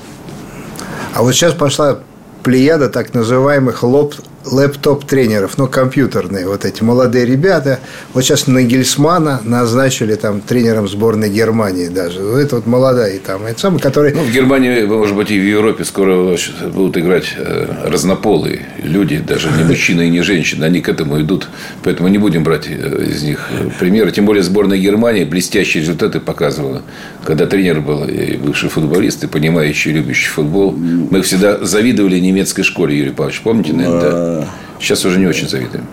[1.14, 2.00] А вот сейчас пошла
[2.42, 4.16] плеяда так называемых лоп,
[4.52, 7.80] лэптоп-тренеров, ну, компьютерные вот эти молодые ребята.
[8.14, 12.22] Вот сейчас Нагельсмана назначили там тренером сборной Германии даже.
[12.22, 14.14] Вот Это вот молодая там, это самый, который...
[14.14, 16.38] Ну, в Германии, может быть, и в Европе скоро
[16.74, 20.66] будут играть э, разнополые люди, даже не мужчины и не женщины.
[20.66, 21.50] Они к этому идут.
[21.84, 24.12] Поэтому не будем брать э, из них э, примеры.
[24.12, 26.82] Тем более сборная Германии блестящие результаты показывала.
[27.24, 30.72] Когда тренер был и бывший футболист, и понимающий, любящий футбол.
[30.74, 33.42] Мы всегда завидовали немецкой школе, Юрий Павлович.
[33.42, 34.37] Помните, наверное, да?
[34.80, 35.86] Сейчас уже не очень завидуем.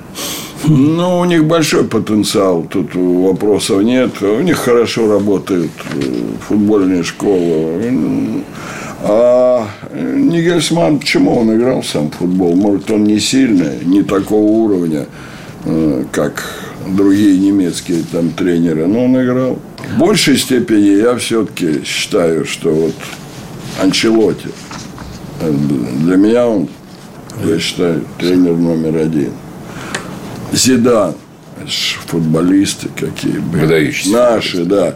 [0.67, 4.23] Ну, у них большой потенциал, тут вопросов нет.
[4.23, 6.01] У них хорошо работают э,
[6.49, 8.43] футбольные школы.
[9.03, 12.57] А Нигельсман, почему он играл сам в футбол?
[12.57, 15.07] Может, он не сильный, не такого уровня,
[15.67, 16.43] э, как
[16.87, 19.59] другие немецкие там тренеры, но он играл.
[19.95, 22.95] В большей степени я все-таки считаю, что вот
[23.83, 24.49] Анчелоти,
[25.41, 25.53] э,
[26.01, 26.69] для меня он,
[27.43, 29.33] я считаю, тренер номер один.
[30.53, 31.15] Зидан.
[32.07, 33.63] Футболисты какие были.
[33.63, 34.95] Выдающиеся Наши, да.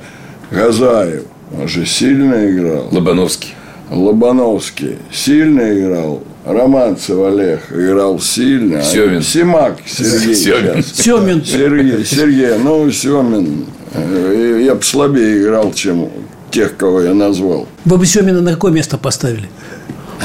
[0.51, 1.25] Газаев.
[1.57, 2.89] Он же сильно играл.
[2.93, 3.55] Лобановский.
[3.91, 6.23] Лобановский сильно играл.
[6.45, 8.79] Романцев Олег играл сильно.
[8.79, 9.23] А Семин.
[9.23, 10.35] Симак Сергей.
[10.35, 10.83] Семин.
[10.83, 11.45] Семин.
[11.45, 16.09] Сергей, Сергей, ну, Семин, э, я бы слабее играл, чем
[16.51, 17.67] тех, кого я назвал.
[17.85, 19.49] Вы бы Семина на какое место поставили?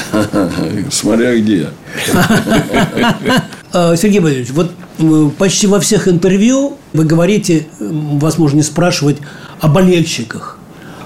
[0.92, 1.70] Смотря где.
[3.76, 9.18] А, Сергей Валерьевич, вот э, почти во всех интервью вы говорите, вас можно не спрашивать,
[9.62, 10.60] о болельщиках,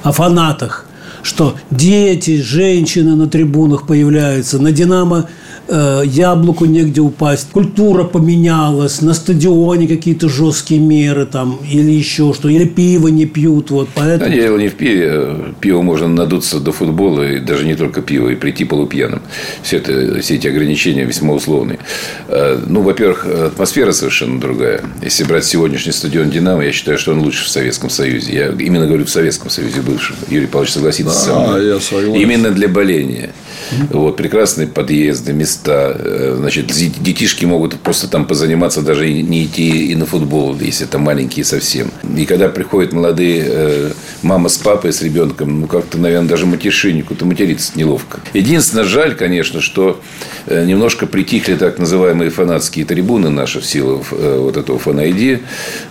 [0.04, 0.86] о фанатах,
[1.24, 5.30] что дети, женщины на трибунах появляются, на «Динамо»
[5.68, 12.50] э, яблоку негде упасть, культура поменялась, на стадионе какие-то жесткие меры там, или еще что,
[12.50, 14.34] или пиво не пьют, вот Да, поэтому...
[14.34, 15.54] дело не в пиве.
[15.60, 19.22] Пиво можно надуться до футбола, и даже не только пиво, и прийти полупьяным.
[19.64, 21.80] Все, это, все эти ограничения весьма условные.
[22.28, 24.82] Э, Ну, во-первых, атмосфера совершенно другая.
[25.04, 28.34] Если брать сегодняшний стадион «Динамо», я считаю, что он лучше в Советском Союзе.
[28.34, 30.16] Я именно говорю в Советском Союзе бывшем.
[30.30, 31.68] Юрий Павлович согласится со Да, мной.
[31.68, 32.16] я согласен.
[32.16, 33.30] Именно для боления.
[33.92, 35.57] Вот, прекрасные подъезды, места.
[35.66, 41.00] Э, значит, детишки могут просто там позаниматься, даже не идти и на футбол, если это
[41.00, 41.92] маленькие совсем.
[42.16, 43.92] И когда приходят молодые э,
[44.22, 48.20] мама с папой, с ребенком, ну, как-то, наверное, даже матершиннику-то материться неловко.
[48.34, 50.00] Единственное, жаль, конечно, что
[50.46, 55.42] э, немножко притихли так называемые фанатские трибуны наши в силу вот этого фанайди.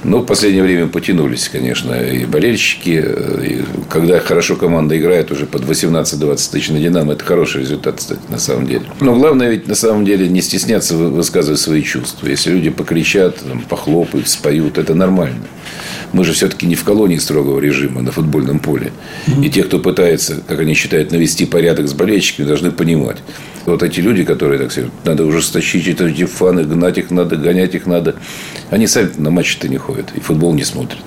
[0.04, 3.04] Но в последнее время потянулись, конечно, и болельщики.
[3.42, 8.20] И когда хорошо команда играет уже под 18-20 тысяч на «Динамо», это хороший результат, кстати,
[8.28, 8.82] на самом деле.
[9.00, 12.28] Но главное ведь на самом деле не стесняться высказывать свои чувства.
[12.28, 13.38] Если люди покричат,
[13.70, 15.46] похлопают, споют, это нормально.
[16.12, 18.92] Мы же все-таки не в колонии строгого режима на футбольном поле.
[19.42, 23.16] И те, кто пытается, как они считают, навести порядок с болельщиками, должны понимать.
[23.64, 27.86] Вот эти люди, которые, так сказать, надо ужесточить эти фаны, гнать их надо, гонять их
[27.86, 28.14] надо,
[28.68, 31.04] они сами на матчи-то не ходят и футбол не смотрят.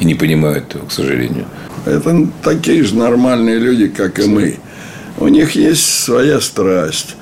[0.00, 1.44] И не понимают этого, к сожалению.
[1.86, 4.56] Это такие же нормальные люди, как и мы.
[5.18, 7.14] У них есть своя страсть.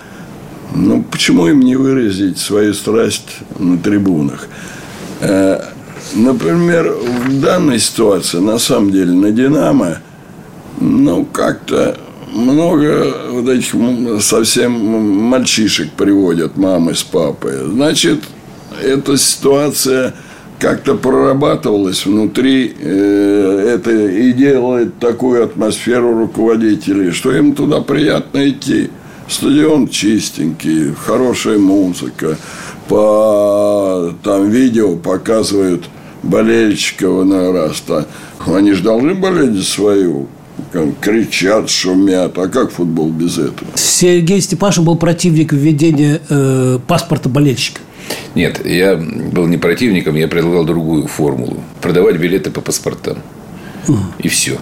[0.75, 4.49] Ну, почему им не выразить свою страсть на трибунах?
[5.21, 5.63] Э,
[6.15, 6.93] например,
[7.27, 9.99] в данной ситуации, на самом деле, на «Динамо»,
[10.81, 11.99] ну, как-то
[12.33, 13.75] много вот этих
[14.23, 17.67] совсем мальчишек приводят мамы с папой.
[17.67, 18.21] Значит,
[18.83, 20.15] эта ситуация
[20.59, 28.91] как-то прорабатывалась внутри э, это и делает такую атмосферу руководителей, что им туда приятно идти.
[29.31, 32.37] Стадион чистенький, хорошая музыка,
[32.89, 35.89] по там видео показывают
[36.23, 37.83] болельщиков на раз.
[37.87, 38.07] -то.
[38.47, 40.27] Они же должны болеть за свою
[41.01, 42.37] кричат, шумят.
[42.39, 43.71] А как футбол без этого?
[43.75, 47.81] Сергей Степашин был противник введения э, паспорта болельщика.
[48.35, 51.63] Нет, я был не противником, я предлагал другую формулу.
[51.81, 53.19] Продавать билеты по паспортам.
[54.19, 54.59] И все.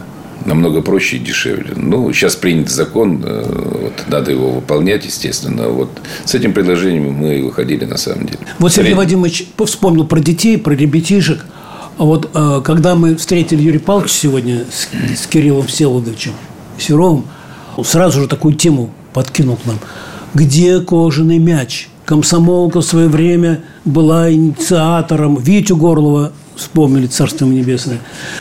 [0.48, 1.74] Намного проще и дешевле.
[1.76, 5.68] Ну, сейчас принят закон, э, вот, надо его выполнять, естественно.
[5.68, 5.90] Вот
[6.24, 8.38] с этим предложением мы выходили на самом деле.
[8.58, 8.96] Вот Сергей Сред...
[8.96, 11.44] Вадимович вспомнил про детей, про ребятишек.
[11.98, 14.88] А вот э, когда мы встретили Юрия Павловича сегодня с,
[15.20, 16.32] с Кириллом Всеволодовичем
[16.78, 17.26] Серовым,
[17.76, 19.78] он сразу же такую тему подкинул к нам.
[20.32, 21.88] Где кожаный мяч?
[22.06, 28.00] Комсомолка в свое время была инициатором Витю Горлова, вспомнили Царство Небесное.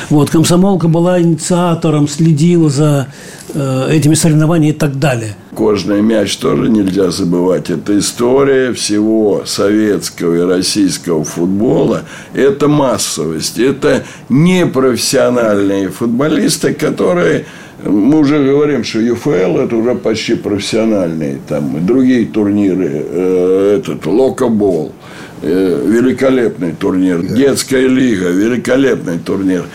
[0.10, 3.08] Вот, комсомолка была инициатором, следила за
[3.54, 5.36] э, этими соревнованиями и так далее.
[5.56, 7.70] Кожный мяч тоже нельзя забывать.
[7.70, 12.04] Это история всего советского и российского футбола.
[12.34, 13.58] Это массовость.
[13.58, 17.46] Это непрофессиональные футболисты, которые
[17.84, 24.94] мы уже говорим, что ЮФЛ это уже почти профессиональные, там другие турниры, э, этот Локобол,
[25.42, 29.66] великолепный турнир, детская лига, великолепный турнир.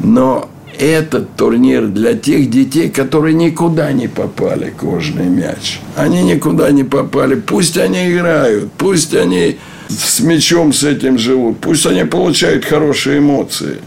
[0.00, 5.80] Но этот турнир для тех детей, которые никуда не попали, кожный мяч.
[5.94, 7.34] Они никуда не попали.
[7.34, 13.78] Пусть они играют, пусть они с мячом с этим живут, пусть они получают хорошие эмоции.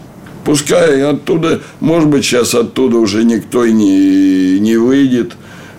[0.44, 5.32] Пускай оттуда, может быть, сейчас оттуда уже никто и не, не выйдет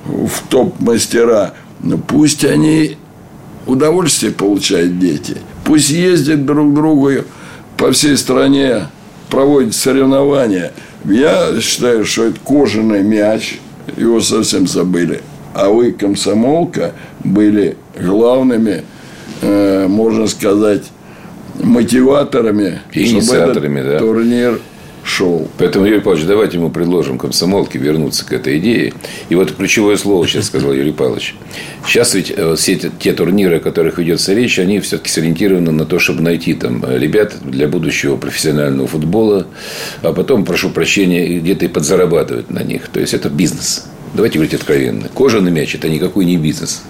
[0.06, 1.54] в топ-мастера.
[1.82, 2.98] Но пусть они
[3.66, 5.38] удовольствие получают дети.
[5.64, 7.12] Пусть ездят друг к другу
[7.78, 8.88] по всей стране,
[9.30, 10.72] проводят соревнования.
[11.04, 13.60] Я считаю, что это кожаный мяч.
[13.98, 15.22] Его совсем забыли.
[15.54, 18.84] А вы, комсомолка, были главными,
[19.42, 20.84] э, можно сказать,
[21.62, 24.00] мотиваторами, и инициаторами, да.
[24.00, 24.60] турнир
[25.06, 25.48] шел.
[25.60, 28.92] Поэтому, Юрий Павлович, давайте ему предложим комсомолке вернуться к этой идее.
[29.30, 31.36] И вот ключевое слово сейчас сказал Юрий Павлович.
[31.86, 36.00] Сейчас ведь э, все те, турниры, о которых ведется речь, они все-таки сориентированы на то,
[36.00, 39.46] чтобы найти там ребят для будущего профессионального футбола,
[40.02, 42.88] а потом, прошу прощения, где-то и подзарабатывать на них.
[42.88, 43.86] То есть, это бизнес.
[44.16, 45.08] Давайте говорить откровенно.
[45.14, 46.82] Кожаный мяч– это никакой не бизнес.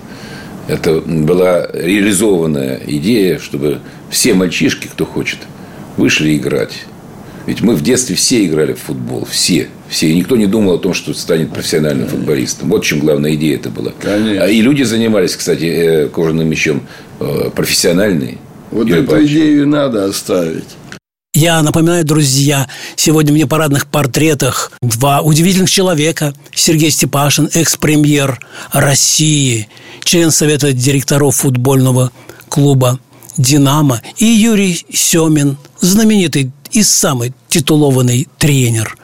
[0.67, 5.39] Это была реализованная идея, чтобы все мальчишки, кто хочет,
[5.97, 6.85] вышли играть.
[7.45, 9.69] Ведь мы в детстве все играли в футбол, все.
[9.87, 10.09] Все.
[10.09, 12.69] И никто не думал о том, что станет профессиональным футболистом.
[12.69, 13.91] Вот в чем главная идея это была.
[14.01, 14.43] Конечно.
[14.43, 16.87] А и люди занимались, кстати, э, кожаным мячом
[17.19, 18.39] э, профессиональные.
[18.71, 19.31] Вот Юрий эту Павлович.
[19.31, 20.75] идею надо оставить.
[21.35, 26.33] Я напоминаю, друзья, сегодня в непарадных портретах два удивительных человека.
[26.53, 28.39] Сергей Степашин, экс-премьер
[28.71, 29.67] России,
[30.03, 32.11] член Совета директоров футбольного
[32.47, 32.99] клуба
[33.37, 38.97] «Динамо», и Юрий Семин, знаменитый и самый титулованный тренер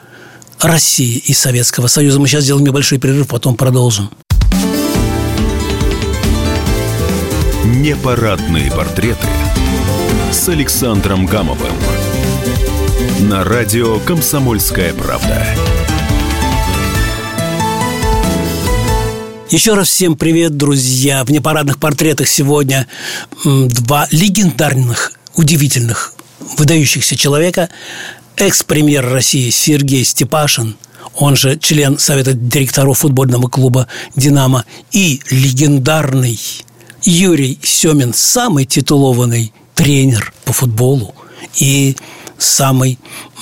[0.60, 2.20] России и Советского Союза.
[2.20, 4.10] Мы сейчас сделаем небольшой перерыв, потом продолжим.
[7.64, 9.26] Непарадные портреты
[10.30, 11.72] с Александром Гамовым
[13.20, 15.46] на радио «Комсомольская правда».
[19.48, 21.24] Еще раз всем привет, друзья.
[21.24, 22.86] В непарадных портретах сегодня
[23.44, 26.14] два легендарных, удивительных,
[26.56, 27.68] выдающихся человека.
[28.36, 30.76] Экс-премьер России Сергей Степашин,
[31.14, 33.86] он же член Совета директоров футбольного клуба
[34.16, 36.38] «Динамо», и легендарный
[37.02, 41.14] Юрий Семин, самый титулованный тренер по футболу
[41.56, 41.96] и
[42.38, 42.98] самый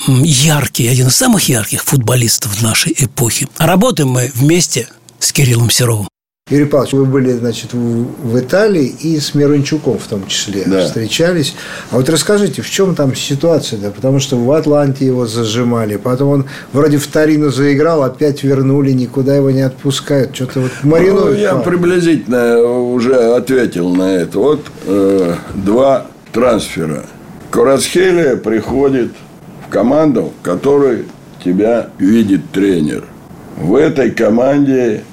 [0.07, 3.47] яркий, один из самых ярких футболистов нашей эпохи.
[3.57, 4.87] Работаем мы вместе–
[5.21, 6.07] с Кириллом Серовым.
[6.51, 10.85] Юрий Павлович, вы были, значит, в Италии и с Мирончуком в том числе да.
[10.85, 11.55] встречались.
[11.91, 13.79] А вот расскажите, в чем там ситуация?
[13.79, 13.89] Да?
[13.89, 19.33] Потому что в Атланте его зажимали, потом он вроде в Тарину заиграл, опять вернули, никуда
[19.33, 20.35] его не отпускают.
[20.35, 21.37] Что-то вот маринуют.
[21.37, 21.63] Ну, я пар.
[21.63, 24.37] приблизительно уже ответил на это.
[24.37, 27.05] Вот э, два трансфера.
[27.49, 29.13] Корацхелия приходит
[29.65, 31.05] в команду, в которой
[31.43, 33.05] тебя видит тренер.
[33.55, 35.03] В этой команде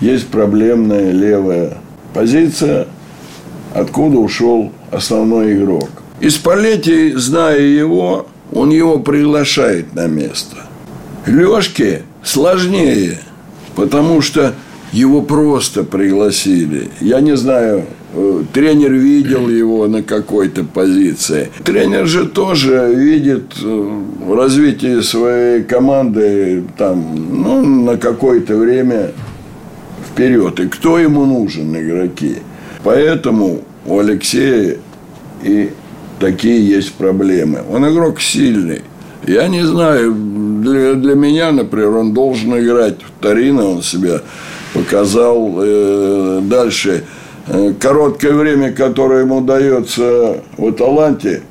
[0.00, 1.78] есть проблемная левая
[2.12, 2.86] позиция,
[3.74, 5.90] откуда ушел основной игрок.
[6.20, 10.56] И Спалетти, зная его, он его приглашает на место.
[11.26, 13.18] Лешке сложнее,
[13.74, 14.54] потому что
[14.92, 16.88] его просто пригласили.
[17.00, 21.50] Я не знаю, э, тренер видел его на какой-то позиции.
[21.64, 29.10] Тренер же тоже видит э, развитие своей команды там, ну, на какое-то время
[30.14, 30.60] вперед.
[30.60, 32.36] И кто ему нужен, игроки.
[32.84, 34.78] Поэтому у Алексея
[35.42, 35.70] и
[36.20, 37.60] такие есть проблемы.
[37.70, 38.82] Он игрок сильный.
[39.26, 44.20] Я не знаю, для, для меня, например, он должен играть в Торино, он себя
[44.74, 47.04] показал э, дальше.
[47.46, 51.42] Э, короткое время, которое ему дается в Аталанте,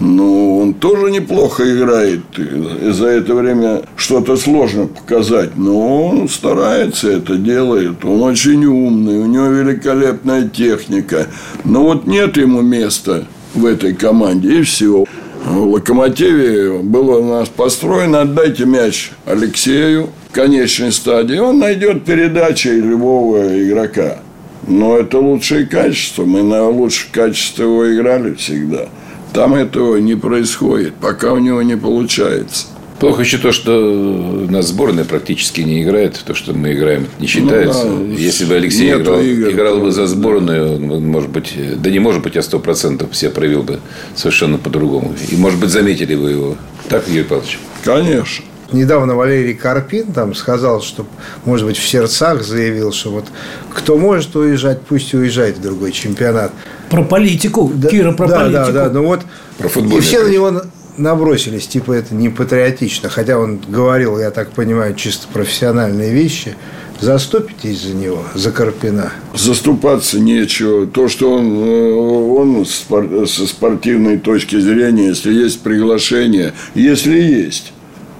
[0.00, 2.20] ну, он тоже неплохо играет.
[2.38, 5.56] И за это время что-то сложно показать.
[5.56, 8.02] Но он старается это делает.
[8.02, 9.18] Он очень умный.
[9.18, 11.26] У него великолепная техника.
[11.64, 14.60] Но вот нет ему места в этой команде.
[14.60, 15.04] И все.
[15.44, 21.38] В «Локомотиве» было у нас построено «Отдайте мяч Алексею» в конечной стадии.
[21.38, 24.18] Он найдет передачи любого игрока.
[24.66, 26.24] Но это лучшие качества.
[26.24, 28.88] Мы на лучших качествах его играли всегда–
[29.32, 32.66] там этого не происходит, пока у него не получается.
[32.98, 36.20] Плохо еще то, что у нас сборная практически не играет.
[36.26, 37.86] То, что мы играем, не считается.
[37.86, 40.98] Ну, да, Если бы Алексей играл, игр, играл бы за сборную, да.
[40.98, 43.80] может быть, да не может быть, а сто процентов себя проявил бы
[44.14, 45.14] совершенно по-другому.
[45.30, 46.56] И, может быть, заметили бы его.
[46.90, 47.58] Так, Юрий Павлович?
[47.84, 51.06] Конечно недавно Валерий Карпин там сказал, что,
[51.44, 53.26] может быть, в сердцах заявил, что вот
[53.74, 56.52] кто может уезжать, пусть уезжает в другой чемпионат.
[56.88, 58.72] Про политику, да, Кира, про да, политику.
[58.72, 59.20] Да, да, ну вот
[59.58, 60.62] про и все на него
[60.96, 66.56] набросились, типа это не патриотично, хотя он говорил, я так понимаю, чисто профессиональные вещи.
[67.00, 69.10] Заступитесь за него, за Карпина?
[69.34, 70.86] Заступаться нечего.
[70.86, 77.72] То, что он, э, он со спортивной точки зрения, если есть приглашение, если есть,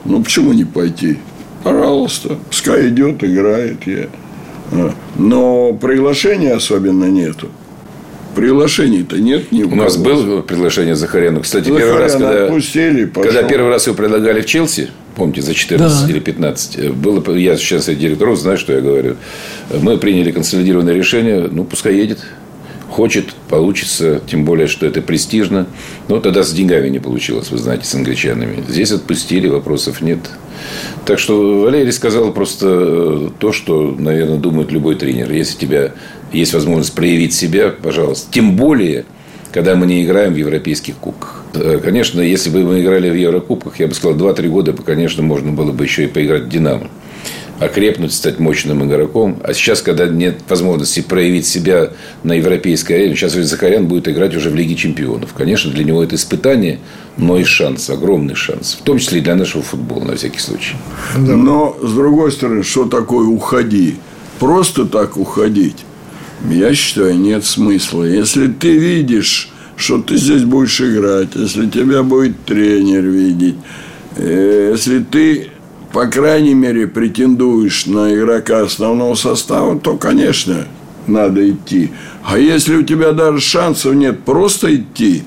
[0.04, 1.18] ну, почему не пойти?
[1.62, 4.08] Пожалуйста, пускай идет, играет я.
[4.72, 4.94] А.
[5.16, 7.48] Но приглашения особенно нету.
[8.34, 11.40] Приглашений-то нет ни у, у нас было приглашение Захаряну.
[11.40, 15.52] Кстати, Захаряна первый раз, когда, отпустили, когда первый раз его предлагали в Челси, помните, за
[15.52, 16.12] 14 да.
[16.12, 19.16] или 15, э, было, я сейчас директору знаю, что я говорю.
[19.82, 22.20] Мы приняли консолидированное решение, ну, пускай едет
[23.00, 25.66] хочет, получится, тем более, что это престижно.
[26.08, 28.62] Но тогда с деньгами не получилось, вы знаете, с англичанами.
[28.68, 30.18] Здесь отпустили, вопросов нет.
[31.06, 35.32] Так что Валерий сказал просто э, то, что, наверное, думает любой тренер.
[35.32, 35.92] Если у тебя
[36.30, 38.30] есть возможность проявить себя, пожалуйста.
[38.30, 39.06] Тем более,
[39.50, 41.42] когда мы не играем в европейских кубках.
[41.82, 45.72] Конечно, если бы мы играли в Еврокубках, я бы сказал, 2-3 года, конечно, можно было
[45.72, 46.88] бы еще и поиграть в «Динамо»
[47.60, 49.38] окрепнуть, стать мощным игроком.
[49.44, 51.90] А сейчас, когда нет возможности проявить себя
[52.24, 55.34] на европейской арене, сейчас Захарян будет играть уже в Лиге чемпионов.
[55.34, 56.80] Конечно, для него это испытание,
[57.18, 58.78] но и шанс, огромный шанс.
[58.80, 60.74] В том числе и для нашего футбола, на всякий случай.
[61.16, 63.96] Но, с другой стороны, что такое уходи?
[64.38, 65.84] Просто так уходить,
[66.48, 68.04] я считаю, нет смысла.
[68.04, 73.56] Если ты видишь, что ты здесь будешь играть, если тебя будет тренер видеть,
[74.16, 75.50] э, если ты
[75.92, 80.66] по крайней мере, претендуешь на игрока основного состава, то, конечно,
[81.06, 81.90] надо идти.
[82.24, 85.24] А если у тебя даже шансов нет просто идти,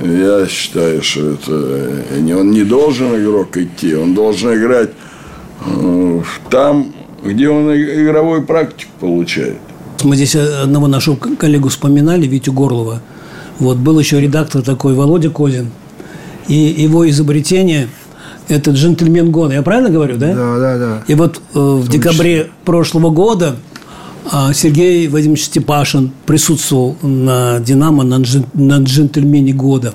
[0.00, 4.90] я считаю, что это он не должен игрок идти, он должен играть
[5.66, 6.92] э, там,
[7.22, 9.56] где он игровой практику получает.
[10.02, 13.02] Мы здесь одного нашего коллегу вспоминали, Витю Горлова.
[13.58, 15.70] Вот был еще редактор такой Володя Козин.
[16.48, 17.88] И его изобретение–
[18.48, 19.54] это джентльмен года.
[19.54, 20.34] Я правильно говорю, да?
[20.34, 21.02] Да, да, да.
[21.06, 23.56] И вот э, в декабре прошлого года
[24.30, 29.94] А Сергей Вадимович Степашин присутствовал на «Динамо» на, джен, на джентльмене года.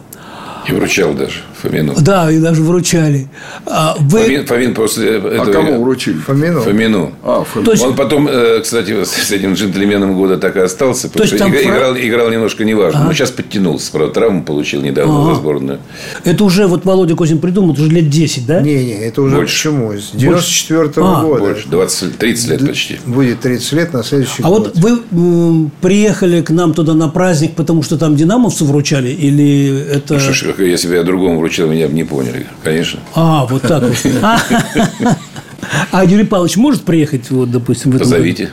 [0.68, 1.42] И вручал даже.
[1.62, 1.94] Фомину.
[2.00, 3.28] Да, и даже вручали.
[3.66, 4.22] А вы...
[4.22, 5.44] Фомин, Фомин после этого...
[5.44, 6.18] А кому вручили?
[6.18, 6.62] Фомину.
[6.62, 7.12] Фомину.
[7.24, 7.66] А, Фомину.
[7.66, 7.84] То есть...
[7.84, 11.62] Он потом, э, кстати, с этим джентльменом года так и остался, То играл, фра...
[11.62, 13.02] играл, играл немножко неважно.
[13.02, 13.04] А?
[13.06, 13.92] Но сейчас подтянулся.
[13.92, 15.80] Правда, травму получил недавно а за сборную.
[16.24, 18.62] Это уже вот Володя Козин придумал, это уже лет 10, да?
[18.62, 19.70] Не-не, это уже Больше.
[19.70, 19.94] почему?
[19.94, 21.22] С 94 -го а.
[21.22, 21.40] года.
[21.42, 23.00] Больше, 20, 30 лет почти.
[23.06, 24.58] Будет 30 лет на следующий а год.
[24.58, 29.10] А вот вы м, приехали к нам туда на праздник, потому что там динамовцу вручали?
[29.10, 30.20] Или это...
[30.20, 33.00] Что ж, если бы я другому вручил, меня бы не поняли конечно.
[33.16, 33.98] А, вот так вот.
[35.92, 38.50] А Юрий Павлович может приехать, вот, допустим, в Позовите.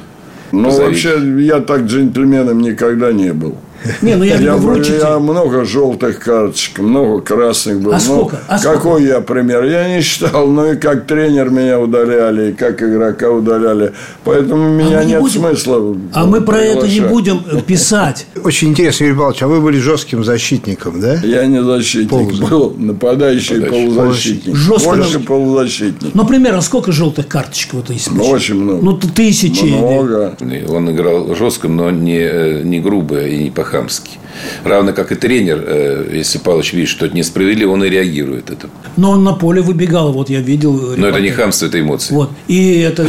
[0.52, 3.56] Ну, вообще, я так джентльменом никогда не был.
[4.02, 4.98] Не, ну я, я, вручите.
[4.98, 7.96] я много желтых карточек, много красных было.
[7.96, 8.40] А сколько?
[8.48, 9.64] А какой я пример?
[9.64, 13.92] Я не считал, ну и как тренер меня удаляли, и как игрока удаляли.
[14.24, 15.40] Поэтому у меня а нет будем...
[15.40, 15.96] смысла.
[16.12, 18.26] А мы про это не будем писать.
[18.44, 21.14] Очень интересно, Юрий Павлович, а вы были жестким защитником, да?
[21.22, 22.46] Я не защитник, Полуза.
[22.46, 24.56] был нападающий полузащитник.
[24.56, 24.88] Жестко.
[24.90, 26.14] Больше полузащитник.
[26.14, 28.10] Например, а сколько желтых карточек вот есть?
[28.10, 28.84] Ну, очень много.
[28.84, 29.64] Ну, тысячи.
[29.64, 30.36] Много.
[30.68, 34.18] Он играл жестко, но не, э, не грубо и не по по-хамски.
[34.64, 38.68] Равно как и тренер, э, если Павлович видит, что это несправедливо, он и реагирует это.
[38.96, 40.74] Но он на поле выбегал, вот я видел.
[40.74, 40.98] Репортер.
[40.98, 42.14] Но это не хамство, это эмоции.
[42.14, 42.30] Вот.
[42.46, 43.06] И, это,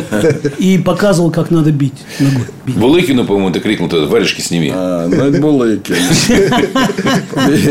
[0.58, 1.94] и показывал, как надо бить.
[2.66, 2.76] бить.
[2.76, 4.72] Булыкину, по-моему, ты крикнул тогда, варежки сними.
[4.74, 5.96] А, ну это Булыкин.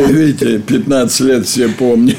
[0.08, 2.16] Видите, 15 лет все помнят.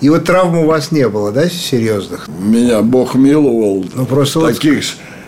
[0.00, 2.28] И вот травм у вас не было, да, серьезных?
[2.28, 3.84] Меня Бог миловал.
[3.94, 4.82] Ну, просто таких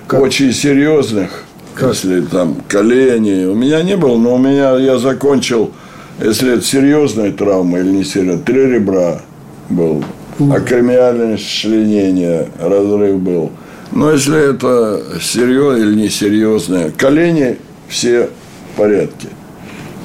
[0.09, 0.23] вот...
[0.23, 1.45] очень серьезных.
[1.81, 3.47] Если там колени.
[3.47, 5.73] У меня не было, но у меня я закончил,
[6.21, 9.23] если это серьезная травма или не серьезная, три ребра
[9.69, 10.05] был.
[10.39, 13.53] Акромиальное членение, разрыв был.
[13.93, 17.59] Но если это серьезное или несерьезное, колени
[17.89, 18.31] все
[18.73, 19.29] в порядке.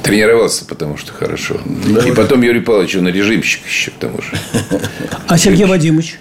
[0.03, 1.57] Тренировался, потому что хорошо.
[1.65, 2.07] Да.
[2.07, 4.37] И потом Юрий Павлович, он режимщик еще к тому же.
[5.27, 6.19] А Сергей Вадимович?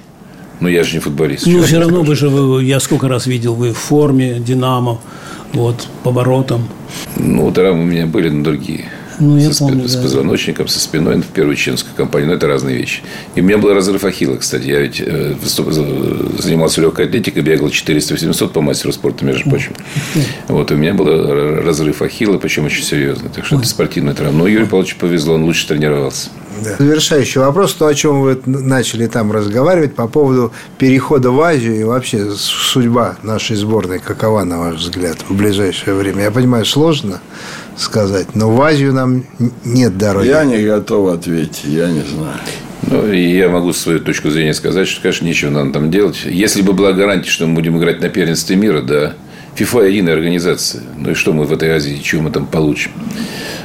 [0.61, 1.47] Ну, я же не футболист.
[1.47, 2.29] Ну, все равно вы же,
[2.63, 4.99] я сколько раз видел, вы в форме, Динамо
[5.53, 6.69] вот, поворотом.
[7.17, 8.87] Ну, травмы у меня были, но другие.
[9.19, 10.03] Ну, я со, помню, с да.
[10.03, 12.29] позвоночником, со спиной в первую чеченскую компанию.
[12.29, 13.01] Но это разные вещи.
[13.35, 14.67] И у меня был разрыв ахилла, кстати.
[14.67, 19.73] Я ведь э, выступ, занимался легкой атлетикой, бегал 400-700 по мастеру спорта, между прочим.
[20.49, 23.31] Вот, и у меня был разрыв ахилла, причем очень серьезный.
[23.35, 23.63] Так что Ой.
[23.63, 24.41] это спортивная травма.
[24.41, 26.29] Но Юрию Павловичу повезло, он лучше тренировался.
[26.63, 26.77] Да.
[26.79, 31.85] Завершающий вопрос, то, о чем вы начали там разговаривать по поводу перехода в Азию и
[31.85, 36.25] вообще судьба нашей сборной, какова, на ваш взгляд, в ближайшее время?
[36.25, 37.21] Я понимаю, сложно
[37.77, 39.25] сказать, но в Азию нам
[39.65, 40.29] нет дороги.
[40.29, 42.39] Я не готов ответить, я не знаю.
[42.89, 46.19] Ну, и я могу свою точку зрения сказать, что, конечно, ничего надо там делать.
[46.25, 49.15] Если бы была гарантия, что мы будем играть на первенстве мира, да,
[49.57, 50.83] ФИФА единая организация.
[50.97, 52.93] Ну и что мы в этой Азии, чего мы там получим?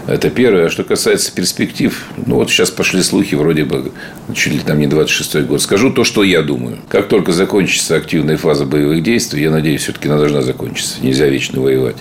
[0.07, 0.65] Это первое.
[0.65, 3.91] А что касается перспектив, ну вот сейчас пошли слухи, вроде бы,
[4.33, 5.61] чуть ли там не 26-й год.
[5.61, 6.79] Скажу то, что я думаю.
[6.89, 10.95] Как только закончится активная фаза боевых действий, я надеюсь, все-таки она должна закончиться.
[11.01, 11.97] Нельзя вечно воевать.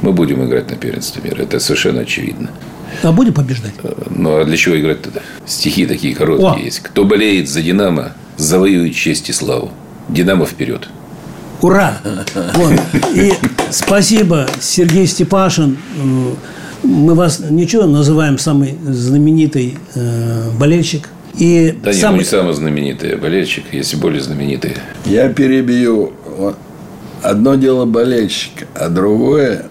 [0.00, 1.42] Мы будем играть на первенстве мира.
[1.42, 2.50] Это совершенно очевидно.
[3.02, 3.74] А будем побеждать?
[4.10, 5.20] Ну, а для чего играть тогда?
[5.46, 6.58] Стихи такие короткие О!
[6.58, 6.80] есть.
[6.80, 9.72] Кто болеет за «Динамо», завоюет честь и славу.
[10.08, 10.88] «Динамо» вперед!
[11.60, 11.98] Ура!
[12.54, 12.74] Вот.
[13.14, 13.32] И
[13.70, 15.78] спасибо, Сергей Степашин.
[16.84, 21.08] Мы вас ничего называем самый знаменитый э, болельщик.
[21.36, 22.18] И да самый...
[22.18, 24.76] нет, не самый знаменитый болельщик, есть и более знаменитые.
[25.04, 26.12] Я перебью.
[27.22, 29.66] Одно дело болельщик, а другое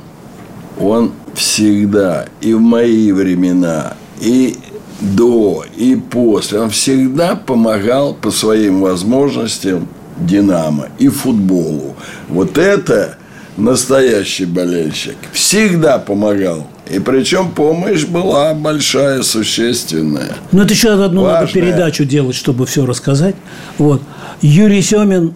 [0.80, 4.57] он всегда и в мои времена, и
[4.99, 9.88] до, и после, он всегда помогал по своим возможностям
[10.18, 11.95] Динамо и футболу.
[12.30, 13.18] Вот это
[13.57, 15.18] настоящий болельщик.
[15.32, 16.68] Всегда помогал.
[16.89, 20.36] И причем помощь была большая, существенная.
[20.51, 21.41] Ну, это еще одну важная.
[21.41, 23.36] надо передачу делать, чтобы все рассказать.
[23.77, 24.01] Вот.
[24.41, 25.34] Юрий Семин,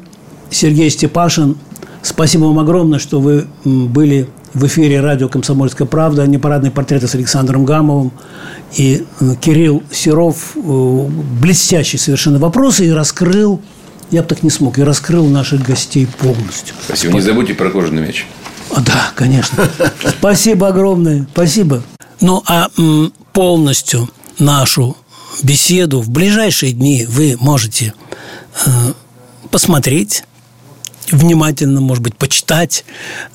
[0.50, 1.58] Сергей Степашин,
[2.02, 7.64] спасибо вам огромное, что вы были в эфире радио «Комсомольская правда», непарадные портреты с Александром
[7.64, 8.12] Гамовым
[8.76, 9.06] и
[9.40, 10.56] Кирилл Серов.
[10.56, 11.08] Э,
[11.42, 13.62] блестящие совершенно вопросы и раскрыл
[14.10, 14.78] я бы так не смог.
[14.78, 16.76] Я раскрыл наших гостей полностью.
[16.86, 17.16] Спасибо.
[17.16, 18.26] Не забудьте про кожаный мяч.
[18.76, 19.70] Да, конечно.
[20.20, 21.28] Спасибо огромное.
[21.32, 21.84] Спасибо.
[22.20, 22.70] Ну, а
[23.34, 24.10] полностью
[24.40, 24.98] нашу
[25.44, 27.94] беседу в ближайшие дни вы можете
[28.66, 28.70] э,
[29.52, 30.24] посмотреть
[31.12, 32.86] внимательно, может быть, почитать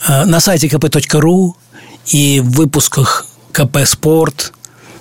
[0.06, 1.52] э, на сайте kp.ru
[2.06, 4.52] и в выпусках КП Спорт.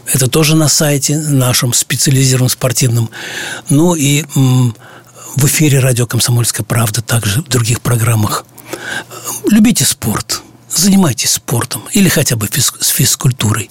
[0.05, 3.09] Это тоже на сайте нашем специализированном спортивном.
[3.69, 4.25] Ну и
[5.35, 8.45] в эфире радио «Комсомольская правда», также в других программах.
[9.49, 13.69] Любите спорт, занимайтесь спортом или хотя бы физ, с физкультурой.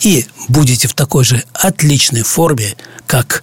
[0.00, 2.76] И будете в такой же отличной форме,
[3.06, 3.42] как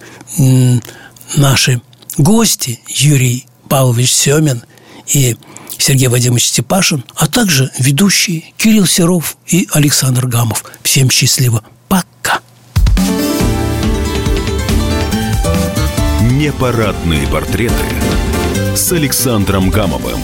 [1.34, 1.80] наши
[2.18, 4.62] гости Юрий Павлович Семин
[5.06, 5.36] и
[5.78, 10.64] Сергей Вадимович Степашин, а также ведущие Кирилл Серов и Александр Гамов.
[10.82, 11.62] Всем счастливо.
[11.88, 12.40] Пока.
[16.22, 17.74] Непарадные портреты
[18.74, 20.20] с Александром Гамовым.